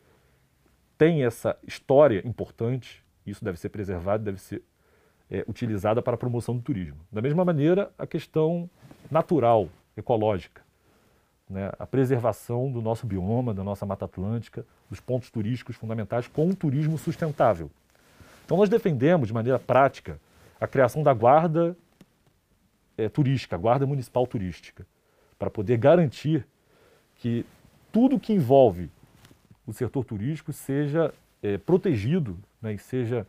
tem 0.98 1.24
essa 1.24 1.56
história 1.68 2.28
importante, 2.28 3.04
isso 3.26 3.44
deve 3.46 3.60
ser 3.60 3.70
preservado, 3.70 4.24
deve 4.24 4.42
ser 4.42 4.64
é, 5.30 5.46
utilizada 5.48 6.02
para 6.02 6.16
a 6.16 6.18
promoção 6.18 6.56
do 6.56 6.64
turismo. 6.64 7.00
Da 7.12 7.22
mesma 7.22 7.46
maneira, 7.46 7.92
a 7.98 8.08
questão 8.08 8.68
natural, 9.12 9.70
ecológica, 9.96 10.63
né? 11.50 11.72
a 11.78 11.86
preservação 11.86 12.72
do 12.72 12.82
nosso 12.82 13.06
bioma, 13.06 13.54
da 13.54 13.64
nossa 13.64 13.86
Mata 13.86 14.06
Atlântica, 14.06 14.66
dos 14.90 15.00
pontos 15.00 15.30
turísticos 15.30 15.76
fundamentais 15.76 16.28
com 16.28 16.48
um 16.48 16.54
turismo 16.54 16.98
sustentável. 16.98 17.70
Então, 18.46 18.58
nós 18.58 18.70
defendemos, 18.70 19.28
de 19.28 19.34
maneira 19.34 19.60
prática, 19.60 20.20
a 20.60 20.68
criação 20.68 21.04
da 21.04 21.14
guarda 21.14 21.76
é, 22.98 23.10
turística, 23.10 23.56
a 23.56 23.60
guarda 23.60 23.86
municipal 23.86 24.26
turística, 24.28 24.86
para 25.38 25.50
poder 25.50 25.78
garantir 25.78 26.46
que 27.16 27.46
tudo 27.92 28.20
que 28.20 28.34
envolve 28.34 28.90
o 29.66 29.74
setor 29.74 30.04
turístico 30.04 30.52
seja 30.52 31.14
é, 31.42 31.58
protegido 31.58 32.38
né, 32.62 32.74
e 32.74 32.78
seja 32.78 33.26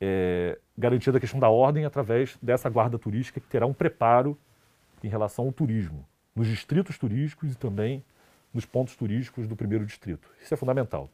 é, 0.00 0.58
garantida 0.76 1.18
a 1.18 1.20
questão 1.20 1.40
da 1.40 1.48
ordem 1.48 1.84
através 1.84 2.36
dessa 2.42 2.68
guarda 2.68 2.98
turística 2.98 3.40
que 3.40 3.46
terá 3.46 3.66
um 3.66 3.72
preparo 3.72 4.36
em 5.02 5.08
relação 5.08 5.46
ao 5.46 5.52
turismo, 5.52 6.06
nos 6.34 6.46
distritos 6.48 6.98
turísticos 6.98 7.52
e 7.52 7.54
também 7.54 8.04
nos 8.52 8.64
pontos 8.64 8.94
turísticos 8.96 9.46
do 9.46 9.56
primeiro 9.56 9.84
distrito. 9.84 10.28
Isso 10.40 10.54
é 10.54 10.56
fundamental. 10.56 11.08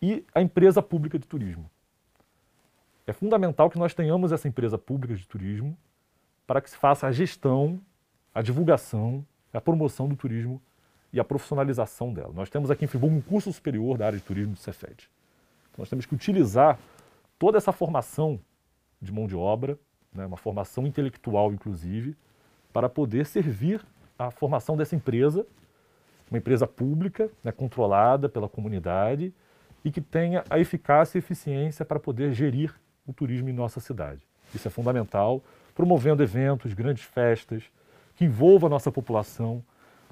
E 0.00 0.24
a 0.34 0.40
empresa 0.40 0.82
pública 0.82 1.18
de 1.18 1.26
turismo. 1.26 1.70
É 3.06 3.12
fundamental 3.12 3.70
que 3.70 3.78
nós 3.78 3.94
tenhamos 3.94 4.32
essa 4.32 4.48
empresa 4.48 4.78
pública 4.78 5.14
de 5.14 5.26
turismo 5.26 5.76
para 6.46 6.60
que 6.60 6.70
se 6.70 6.76
faça 6.76 7.06
a 7.06 7.12
gestão, 7.12 7.80
a 8.34 8.42
divulgação, 8.42 9.24
a 9.52 9.60
promoção 9.60 10.08
do 10.08 10.16
turismo 10.16 10.60
e 11.12 11.20
a 11.20 11.24
profissionalização 11.24 12.12
dela. 12.12 12.32
Nós 12.34 12.50
temos 12.50 12.70
aqui 12.70 12.84
em 12.84 12.88
Friburgo 12.88 13.16
um 13.16 13.20
curso 13.20 13.52
superior 13.52 13.96
da 13.96 14.06
área 14.06 14.18
de 14.18 14.24
turismo 14.24 14.54
do 14.54 14.58
Cefet. 14.58 15.08
Então, 15.70 15.78
nós 15.78 15.88
temos 15.88 16.06
que 16.06 16.14
utilizar 16.14 16.78
toda 17.38 17.56
essa 17.56 17.72
formação 17.72 18.40
de 19.00 19.12
mão 19.12 19.26
de 19.26 19.36
obra, 19.36 19.78
né, 20.12 20.26
uma 20.26 20.36
formação 20.36 20.86
intelectual, 20.86 21.52
inclusive, 21.52 22.16
para 22.72 22.88
poder 22.88 23.26
servir 23.26 23.84
a 24.18 24.30
formação 24.30 24.76
dessa 24.76 24.94
empresa, 24.94 25.46
uma 26.30 26.38
empresa 26.38 26.66
pública, 26.66 27.30
né, 27.42 27.52
controlada 27.52 28.28
pela 28.28 28.48
comunidade 28.48 29.32
e 29.84 29.90
que 29.90 30.00
tenha 30.00 30.44
a 30.48 30.58
eficácia 30.58 31.18
e 31.18 31.20
eficiência 31.20 31.84
para 31.84 32.00
poder 32.00 32.32
gerir 32.32 32.74
o 33.06 33.12
turismo 33.12 33.48
em 33.48 33.52
nossa 33.52 33.80
cidade. 33.80 34.22
Isso 34.54 34.66
é 34.66 34.70
fundamental, 34.70 35.42
promovendo 35.74 36.22
eventos, 36.22 36.72
grandes 36.72 37.04
festas, 37.04 37.64
que 38.16 38.24
envolvam 38.24 38.68
a 38.68 38.70
nossa 38.70 38.90
população, 38.90 39.62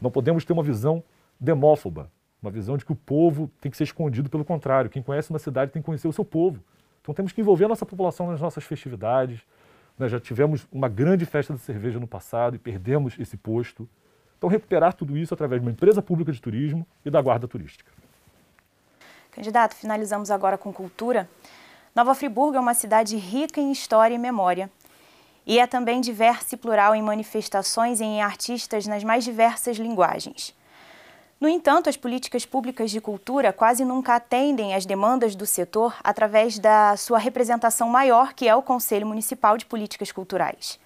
não 0.01 0.11
podemos 0.11 0.45
ter 0.45 0.53
uma 0.53 0.63
visão 0.63 1.03
demófoba, 1.39 2.11
uma 2.43 2.51
visão 2.51 2.77
de 2.77 2.85
que 2.85 2.93
o 2.93 2.97
povo 2.97 3.51
tem 3.61 3.71
que 3.71 3.77
ser 3.77 3.85
escondido, 3.85 4.29
pelo 4.29 4.45
contrário, 4.45 4.91
quem 4.91 5.03
conhece 5.03 5.31
uma 5.31 5.39
cidade 5.39 5.71
tem 5.71 5.81
que 5.81 5.87
conhecer 5.87 6.09
o 6.09 6.13
seu 6.13 6.25
povo. 6.25 6.61
Então 7.01 7.15
temos 7.15 7.33
que 7.33 7.41
envolver 7.41 7.65
a 7.65 7.69
nossa 7.69 7.87
população 7.87 8.29
nas 8.31 8.41
nossas 8.41 8.65
festividades. 8.65 9.41
Nós 9.99 10.11
já 10.11 10.19
tivemos 10.19 10.67
uma 10.73 10.89
grande 10.89 11.27
festa 11.27 11.55
de 11.55 11.61
cerveja 11.61 11.99
no 12.01 12.07
passado 12.07 12.57
e 12.57 12.59
perdemos 12.59 13.19
esse 13.19 13.37
posto. 13.37 13.89
Então 14.39 14.49
recuperar 14.49 14.95
tudo 14.95 15.17
isso 15.17 15.33
através 15.33 15.61
de 15.61 15.67
uma 15.67 15.73
empresa 15.73 16.03
pública 16.03 16.33
de 16.33 16.41
turismo 16.41 16.87
e 17.05 17.11
da 17.11 17.21
guarda 17.21 17.47
turística. 17.47 17.91
Candidato, 19.31 19.75
finalizamos 19.75 20.31
agora 20.31 20.59
com 20.59 20.73
cultura. 20.73 21.29
Nova 21.95 22.15
Friburgo 22.15 22.57
é 22.57 22.61
uma 22.61 22.75
cidade 22.75 23.17
rica 23.17 23.61
em 23.61 23.71
história 23.71 24.15
e 24.15 24.19
memória 24.19 24.71
e 25.47 25.59
é 25.59 25.67
também 25.67 26.01
diversa 26.01 26.55
e 26.55 26.59
plural 26.59 26.95
em 26.95 27.03
manifestações 27.03 28.01
e 28.01 28.05
em 28.05 28.23
artistas 28.23 28.87
nas 28.87 29.05
mais 29.05 29.25
diversas 29.25 29.77
linguagens. 29.77 30.55
No 31.43 31.49
entanto, 31.49 31.91
as 31.91 31.97
políticas 31.97 32.47
públicas 32.47 32.89
de 32.89 33.01
cultura 33.01 33.53
quase 33.53 33.85
nunca 33.85 34.15
atendem 34.15 34.77
às 34.77 34.87
demandas 34.87 35.35
do 35.35 35.45
setor 35.45 35.97
através 36.05 36.57
da 36.57 36.97
sua 36.97 37.19
representação 37.19 37.89
maior, 37.89 38.33
que 38.33 38.47
é 38.47 38.55
o 38.55 38.63
Conselho 38.63 39.09
Municipal 39.09 39.59
de 39.59 39.67
Políticas 39.67 40.13
Culturais. 40.13 40.79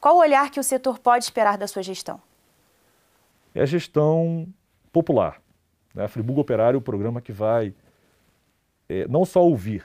Qual 0.00 0.16
o 0.16 0.20
olhar 0.20 0.50
que 0.50 0.58
o 0.58 0.62
setor 0.64 0.98
pode 0.98 1.24
esperar 1.24 1.58
da 1.58 1.66
sua 1.66 1.82
gestão? 1.82 2.18
É 3.54 3.60
a 3.60 3.66
gestão 3.66 4.48
popular. 4.90 5.38
Né? 5.94 6.04
A 6.04 6.08
Friburgo 6.08 6.40
Operário 6.40 6.78
é 6.78 6.80
o 6.80 6.82
programa 6.82 7.20
que 7.20 7.30
vai 7.30 7.74
é, 8.88 9.06
não 9.06 9.26
só 9.26 9.44
ouvir, 9.44 9.84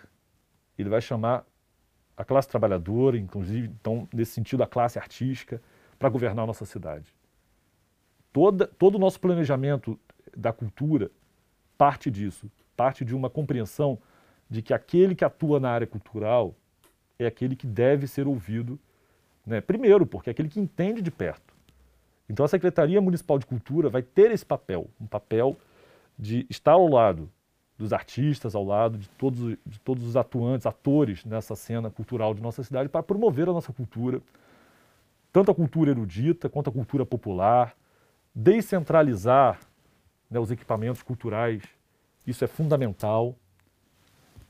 ele 0.79 0.87
vai 0.87 1.01
chamar 1.01 1.43
a 2.15 2.23
classe 2.23 2.47
trabalhadora, 2.47 3.17
inclusive, 3.17 3.67
então, 3.67 4.07
nesse 4.13 4.31
sentido, 4.31 4.63
a 4.63 4.67
classe 4.67 4.97
artística, 4.97 5.61
para 5.99 6.07
governar 6.07 6.45
a 6.45 6.47
nossa 6.47 6.63
cidade. 6.63 7.13
Toda, 8.35 8.67
todo 8.67 8.95
o 8.95 8.99
nosso 8.99 9.17
planejamento 9.17 9.97
da 10.35 10.51
cultura 10.51 11.09
parte 11.77 12.11
disso, 12.11 12.51
parte 12.75 13.05
de 13.05 13.15
uma 13.15 13.29
compreensão 13.29 13.97
de 14.49 14.61
que 14.61 14.73
aquele 14.73 15.15
que 15.15 15.23
atua 15.23 15.57
na 15.57 15.69
área 15.69 15.87
cultural 15.87 16.53
é 17.17 17.25
aquele 17.25 17.55
que 17.55 17.65
deve 17.65 18.07
ser 18.07 18.27
ouvido, 18.27 18.77
né? 19.45 19.61
primeiro, 19.61 20.05
porque 20.05 20.29
é 20.29 20.31
aquele 20.31 20.49
que 20.49 20.59
entende 20.59 21.01
de 21.01 21.09
perto. 21.09 21.53
Então, 22.29 22.43
a 22.43 22.49
Secretaria 22.49 22.99
Municipal 22.99 23.39
de 23.39 23.45
Cultura 23.45 23.87
vai 23.89 24.01
ter 24.01 24.29
esse 24.31 24.45
papel, 24.45 24.89
um 24.99 25.07
papel 25.07 25.55
de 26.19 26.45
estar 26.49 26.73
ao 26.73 26.89
lado 26.89 27.31
dos 27.77 27.93
artistas 27.93 28.53
ao 28.53 28.65
lado 28.65 28.97
de 28.97 29.07
todos, 29.11 29.57
de 29.65 29.79
todos 29.79 30.03
os 30.03 30.17
atuantes, 30.17 30.67
atores 30.67 31.23
nessa 31.23 31.55
cena 31.55 31.89
cultural 31.89 32.33
de 32.33 32.41
nossa 32.41 32.61
cidade 32.63 32.89
para 32.89 33.01
promover 33.01 33.47
a 33.47 33.53
nossa 33.53 33.71
cultura, 33.71 34.21
tanto 35.31 35.51
a 35.51 35.55
cultura 35.55 35.91
erudita 35.91 36.49
quanto 36.49 36.69
a 36.69 36.73
cultura 36.73 37.05
popular, 37.05 37.73
descentralizar 38.35 39.59
né, 40.29 40.39
os 40.39 40.51
equipamentos 40.51 41.01
culturais, 41.01 41.63
isso 42.27 42.43
é 42.43 42.47
fundamental. 42.47 43.33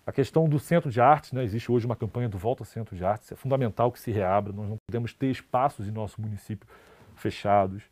A 0.08 0.12
questão 0.12 0.50
do 0.50 0.60
centro 0.60 0.90
de 0.90 1.00
artes, 1.00 1.32
né, 1.32 1.44
existe 1.44 1.72
hoje 1.72 1.86
uma 1.86 1.96
campanha 1.96 2.28
do 2.28 2.38
Volta 2.38 2.66
Centro 2.66 2.96
de 2.96 3.06
Artes, 3.06 3.32
é 3.32 3.36
fundamental 3.36 3.92
que 3.92 4.00
se 4.00 4.12
reabra, 4.12 4.52
nós 4.52 4.68
não 4.68 4.78
podemos 4.88 5.14
ter 5.14 5.28
espaços 5.28 5.88
em 5.88 5.92
nosso 5.92 6.20
município 6.20 6.68
fechados. 7.16 7.84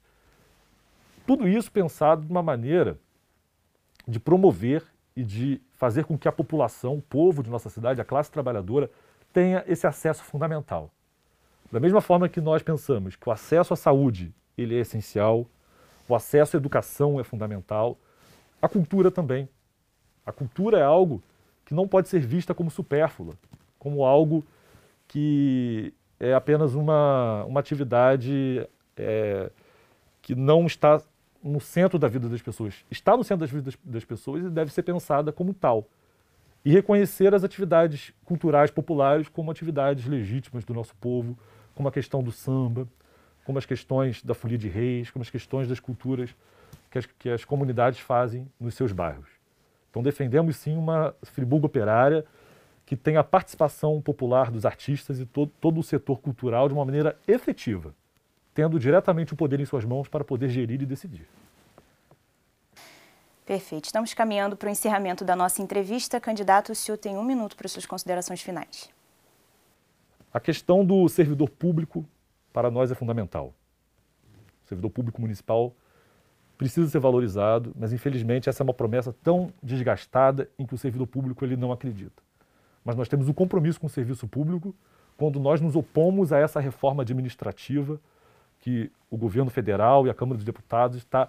Tudo 1.26 1.48
isso 1.48 1.72
pensado 1.72 2.26
de 2.26 2.32
uma 2.32 2.44
maneira 2.44 2.98
de 4.08 4.20
promover 4.20 4.84
e 5.16 5.24
de 5.24 5.62
fazer 5.76 6.06
com 6.06 6.18
que 6.18 6.28
a 6.28 6.32
população, 6.32 6.96
o 6.96 7.02
povo 7.02 7.44
de 7.44 7.50
nossa 7.50 7.70
cidade, 7.70 8.02
a 8.02 8.06
classe 8.06 8.32
trabalhadora, 8.32 8.90
tenha 9.32 9.64
esse 9.68 9.88
acesso 9.88 10.24
fundamental. 10.24 10.92
Da 11.72 11.80
mesma 11.80 12.02
forma 12.02 12.28
que 12.28 12.42
nós 12.42 12.62
pensamos 12.62 13.16
que 13.16 13.28
o 13.28 13.32
acesso 13.32 13.74
à 13.74 13.78
saúde 13.78 14.34
ele 14.58 14.76
é 14.76 14.80
essencial, 14.80 15.48
o 16.08 16.16
acesso 16.16 16.56
à 16.56 16.60
educação 16.60 17.20
é 17.20 17.24
fundamental, 17.24 17.98
a 18.62 18.68
cultura 18.68 19.12
também. 19.12 19.48
A 20.26 20.32
cultura 20.32 20.80
é 20.80 20.84
algo 20.84 21.22
que 21.66 21.74
não 21.74 21.88
pode 21.88 22.10
ser 22.10 22.20
vista 22.20 22.54
como 22.54 22.72
supérflua, 22.72 23.34
como 23.78 24.04
algo 24.04 24.46
que 25.08 25.94
é 26.20 26.34
apenas 26.34 26.74
uma, 26.74 27.44
uma 27.46 27.60
atividade 27.60 28.68
é, 28.96 29.52
que 30.22 30.34
não 30.34 30.66
está 30.66 31.02
no 31.44 31.60
centro 31.60 32.00
da 32.00 32.08
vida 32.08 32.30
das 32.30 32.42
pessoas. 32.42 32.86
Está 32.89 33.18
no 33.18 33.24
centro 33.24 33.42
das 33.42 33.52
vidas 33.52 33.78
das 33.84 34.06
pessoas 34.06 34.46
e 34.46 34.50
deve 34.50 34.72
ser 34.72 34.84
pensada 34.84 35.32
como 35.32 35.54
tal. 35.54 35.86
E 36.63 36.72
reconhecer 36.72 37.36
as 37.36 37.44
atividades 37.44 38.13
culturais 38.24 38.72
populares 38.72 39.28
como 39.28 39.52
atividades 39.52 40.06
legítimas 40.06 40.63
do 40.63 40.74
nosso 40.74 40.96
povo, 40.96 41.38
como 41.76 41.89
a 41.89 41.92
questão 41.92 42.24
do 42.24 42.32
samba, 42.32 42.88
como 43.44 43.58
as 43.58 43.66
questões 43.66 44.24
da 44.24 44.34
folia 44.34 44.58
de 44.58 44.70
reis, 44.70 45.12
como 45.12 45.24
as 45.24 45.30
questões 45.30 45.68
das 45.68 45.80
culturas 45.80 46.36
que 46.90 46.98
as, 46.98 47.06
que 47.06 47.30
as 47.30 47.44
comunidades 47.44 48.00
fazem 48.00 48.48
nos 48.60 48.76
seus 48.76 48.92
bairros. 48.92 49.30
Então 49.90 50.02
defendemos 50.02 50.56
sim 50.58 50.78
uma 50.78 51.16
Friburgo 51.24 51.68
operária 51.68 52.26
que 52.86 52.96
tenha 52.96 53.20
a 53.20 53.24
participação 53.24 54.02
popular 54.02 54.52
dos 54.52 54.66
artistas 54.66 55.20
e 55.20 55.26
todo, 55.26 55.52
todo 55.60 55.80
o 55.80 55.84
setor 55.84 56.20
cultural 56.20 56.68
de 56.68 56.74
uma 56.74 56.86
maneira 56.86 57.18
efetiva, 57.28 57.94
tendo 58.54 58.80
diretamente 58.80 59.34
o 59.34 59.36
poder 59.36 59.60
em 59.60 59.66
suas 59.66 59.86
mãos 59.86 60.08
para 60.08 60.24
poder 60.24 60.50
gerir 60.50 60.82
e 60.82 60.86
decidir. 60.86 61.28
Perfeito. 63.46 63.86
Estamos 63.86 64.14
caminhando 64.14 64.56
para 64.56 64.68
o 64.68 64.72
encerramento 64.72 65.26
da 65.26 65.36
nossa 65.36 65.62
entrevista. 65.62 66.20
Candidato, 66.20 66.72
o 66.72 66.76
senhor 66.76 66.98
tem 66.98 67.18
um 67.18 67.24
minuto 67.24 67.58
para 67.58 67.68
suas 67.68 67.86
considerações 67.86 68.42
finais. 68.42 68.90
A 70.34 70.40
questão 70.40 70.84
do 70.84 71.08
servidor 71.10 71.50
público, 71.50 72.06
para 72.54 72.72
nós, 72.72 72.92
é 72.92 72.96
fundamental. 72.96 73.54
O 74.63 74.68
servidor 74.68 74.92
público 74.92 75.20
municipal 75.20 75.74
precisa 76.58 76.88
ser 76.88 77.00
valorizado, 77.00 77.74
mas 77.78 77.92
infelizmente 77.92 78.48
essa 78.48 78.63
é 78.63 78.66
uma 78.66 78.74
promessa 78.74 79.13
tão 79.24 79.52
desgastada 79.62 80.50
em 80.58 80.66
que 80.66 80.74
o 80.74 80.78
servidor 80.78 81.08
público 81.08 81.44
ele 81.44 81.58
não 81.58 81.72
acredita. 81.72 82.24
Mas 82.86 82.96
nós 82.96 83.10
temos 83.10 83.28
um 83.28 83.34
compromisso 83.34 83.80
com 83.80 83.88
o 83.88 83.89
serviço 83.89 84.28
público 84.28 84.74
quando 85.18 85.39
nós 85.39 85.60
nos 85.60 85.76
opomos 85.76 86.32
a 86.32 86.39
essa 86.39 86.60
reforma 86.60 87.04
administrativa 87.04 88.00
que 88.60 88.92
o 89.10 89.18
governo 89.18 89.50
federal 89.50 90.08
e 90.08 90.10
a 90.10 90.13
Câmara 90.13 90.38
dos 90.38 90.46
Deputados 90.46 90.98
está 90.98 91.28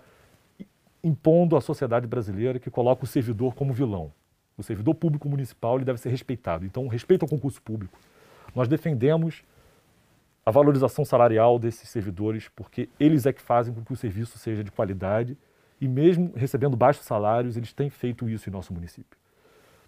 impondo 1.03 1.57
à 1.57 1.61
sociedade 1.61 2.07
brasileira 2.07 2.59
que 2.59 2.71
coloca 2.71 3.05
o 3.05 3.07
servidor 3.07 3.55
como 3.55 3.73
vilão. 3.73 4.13
O 4.57 4.63
servidor 4.63 4.95
público 4.95 5.29
municipal 5.29 5.77
ele 5.77 5.85
deve 5.85 5.99
ser 5.99 6.11
respeitado. 6.11 6.65
Então, 6.65 6.87
respeito 6.87 7.23
ao 7.23 7.29
concurso 7.29 7.61
público. 7.61 7.99
Nós 8.55 8.69
defendemos 8.69 9.43
a 10.47 10.51
valorização 10.51 11.05
salarial 11.05 11.59
desses 11.59 11.89
servidores, 11.89 12.49
porque 12.49 12.89
eles 13.01 13.25
é 13.27 13.33
que 13.33 13.41
fazem 13.41 13.73
com 13.73 13.83
que 13.83 13.93
o 13.93 13.97
serviço 13.97 14.39
seja 14.39 14.63
de 14.63 14.71
qualidade 14.71 15.37
e 15.81 15.89
mesmo 15.89 16.33
recebendo 16.37 16.77
baixos 16.77 17.05
salários, 17.05 17.57
eles 17.57 17.73
têm 17.73 17.91
feito 17.91 18.29
isso 18.29 18.49
em 18.49 18.53
nosso 18.53 18.73
município. 18.73 19.19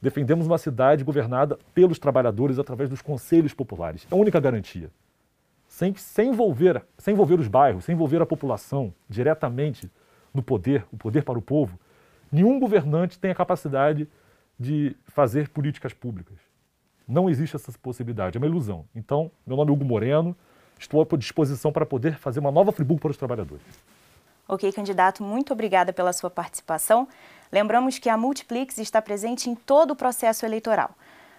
Defendemos 0.00 0.46
uma 0.46 0.58
cidade 0.58 1.04
governada 1.04 1.58
pelos 1.74 1.98
trabalhadores 1.98 2.58
através 2.58 2.88
dos 2.88 3.02
conselhos 3.02 3.54
populares. 3.54 4.06
É 4.10 4.14
a 4.14 4.18
única 4.18 4.40
garantia. 4.40 4.90
Sem, 5.68 5.94
sem, 5.94 6.30
envolver, 6.30 6.84
sem 6.98 7.14
envolver 7.14 7.40
os 7.40 7.48
bairros, 7.48 7.84
sem 7.84 7.94
envolver 7.94 8.22
a 8.22 8.26
população 8.26 8.94
diretamente 9.08 9.90
no 10.32 10.42
poder, 10.42 10.86
o 10.92 10.96
poder 10.96 11.22
para 11.22 11.38
o 11.38 11.42
povo, 11.42 11.78
nenhum 12.30 12.58
governante 12.58 13.18
tem 13.18 13.30
a 13.30 13.34
capacidade 13.34 14.08
de 14.58 14.96
fazer 15.06 15.48
políticas 15.48 15.92
públicas. 15.92 16.38
Não 17.06 17.28
existe 17.28 17.56
essa 17.56 17.72
possibilidade, 17.78 18.36
é 18.36 18.38
uma 18.38 18.46
ilusão. 18.46 18.84
Então, 18.94 19.30
meu 19.46 19.56
nome 19.56 19.70
é 19.70 19.74
Hugo 19.74 19.84
Moreno, 19.84 20.36
estou 20.78 21.00
à 21.00 21.16
disposição 21.16 21.72
para 21.72 21.86
poder 21.86 22.18
fazer 22.18 22.40
uma 22.40 22.50
nova 22.50 22.72
Friburgo 22.72 23.00
para 23.00 23.10
os 23.10 23.16
trabalhadores. 23.16 23.64
Ok, 24.48 24.70
candidato, 24.72 25.22
muito 25.22 25.52
obrigada 25.52 25.92
pela 25.92 26.12
sua 26.12 26.30
participação. 26.30 27.08
Lembramos 27.50 27.98
que 27.98 28.08
a 28.08 28.16
Multiplix 28.16 28.78
está 28.78 29.02
presente 29.02 29.50
em 29.50 29.54
todo 29.54 29.90
o 29.90 29.96
processo 29.96 30.46
eleitoral. 30.46 30.90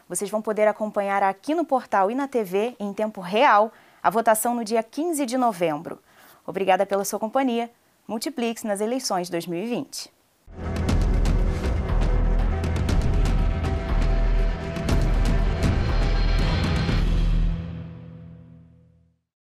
Vocês 0.10 0.30
vão 0.30 0.42
poder 0.42 0.68
acompanhar 0.68 1.24
aqui 1.24 1.56
no 1.56 1.66
portal 1.66 2.12
e 2.12 2.16
na 2.16 2.28
TV, 2.28 2.76
em 2.80 2.94
tempo 2.94 3.22
real, 3.22 3.72
a 4.02 4.10
votação 4.10 4.56
no 4.56 4.64
dia 4.64 4.84
15 4.84 5.26
de 5.26 5.38
novembro. 5.38 6.00
Obrigada 6.46 6.86
pela 6.86 7.06
sua 7.06 7.20
companhia. 7.20 7.70
Multiplix 8.08 8.64
nas 8.64 8.80
eleições 8.80 9.30
2020. 9.30 10.17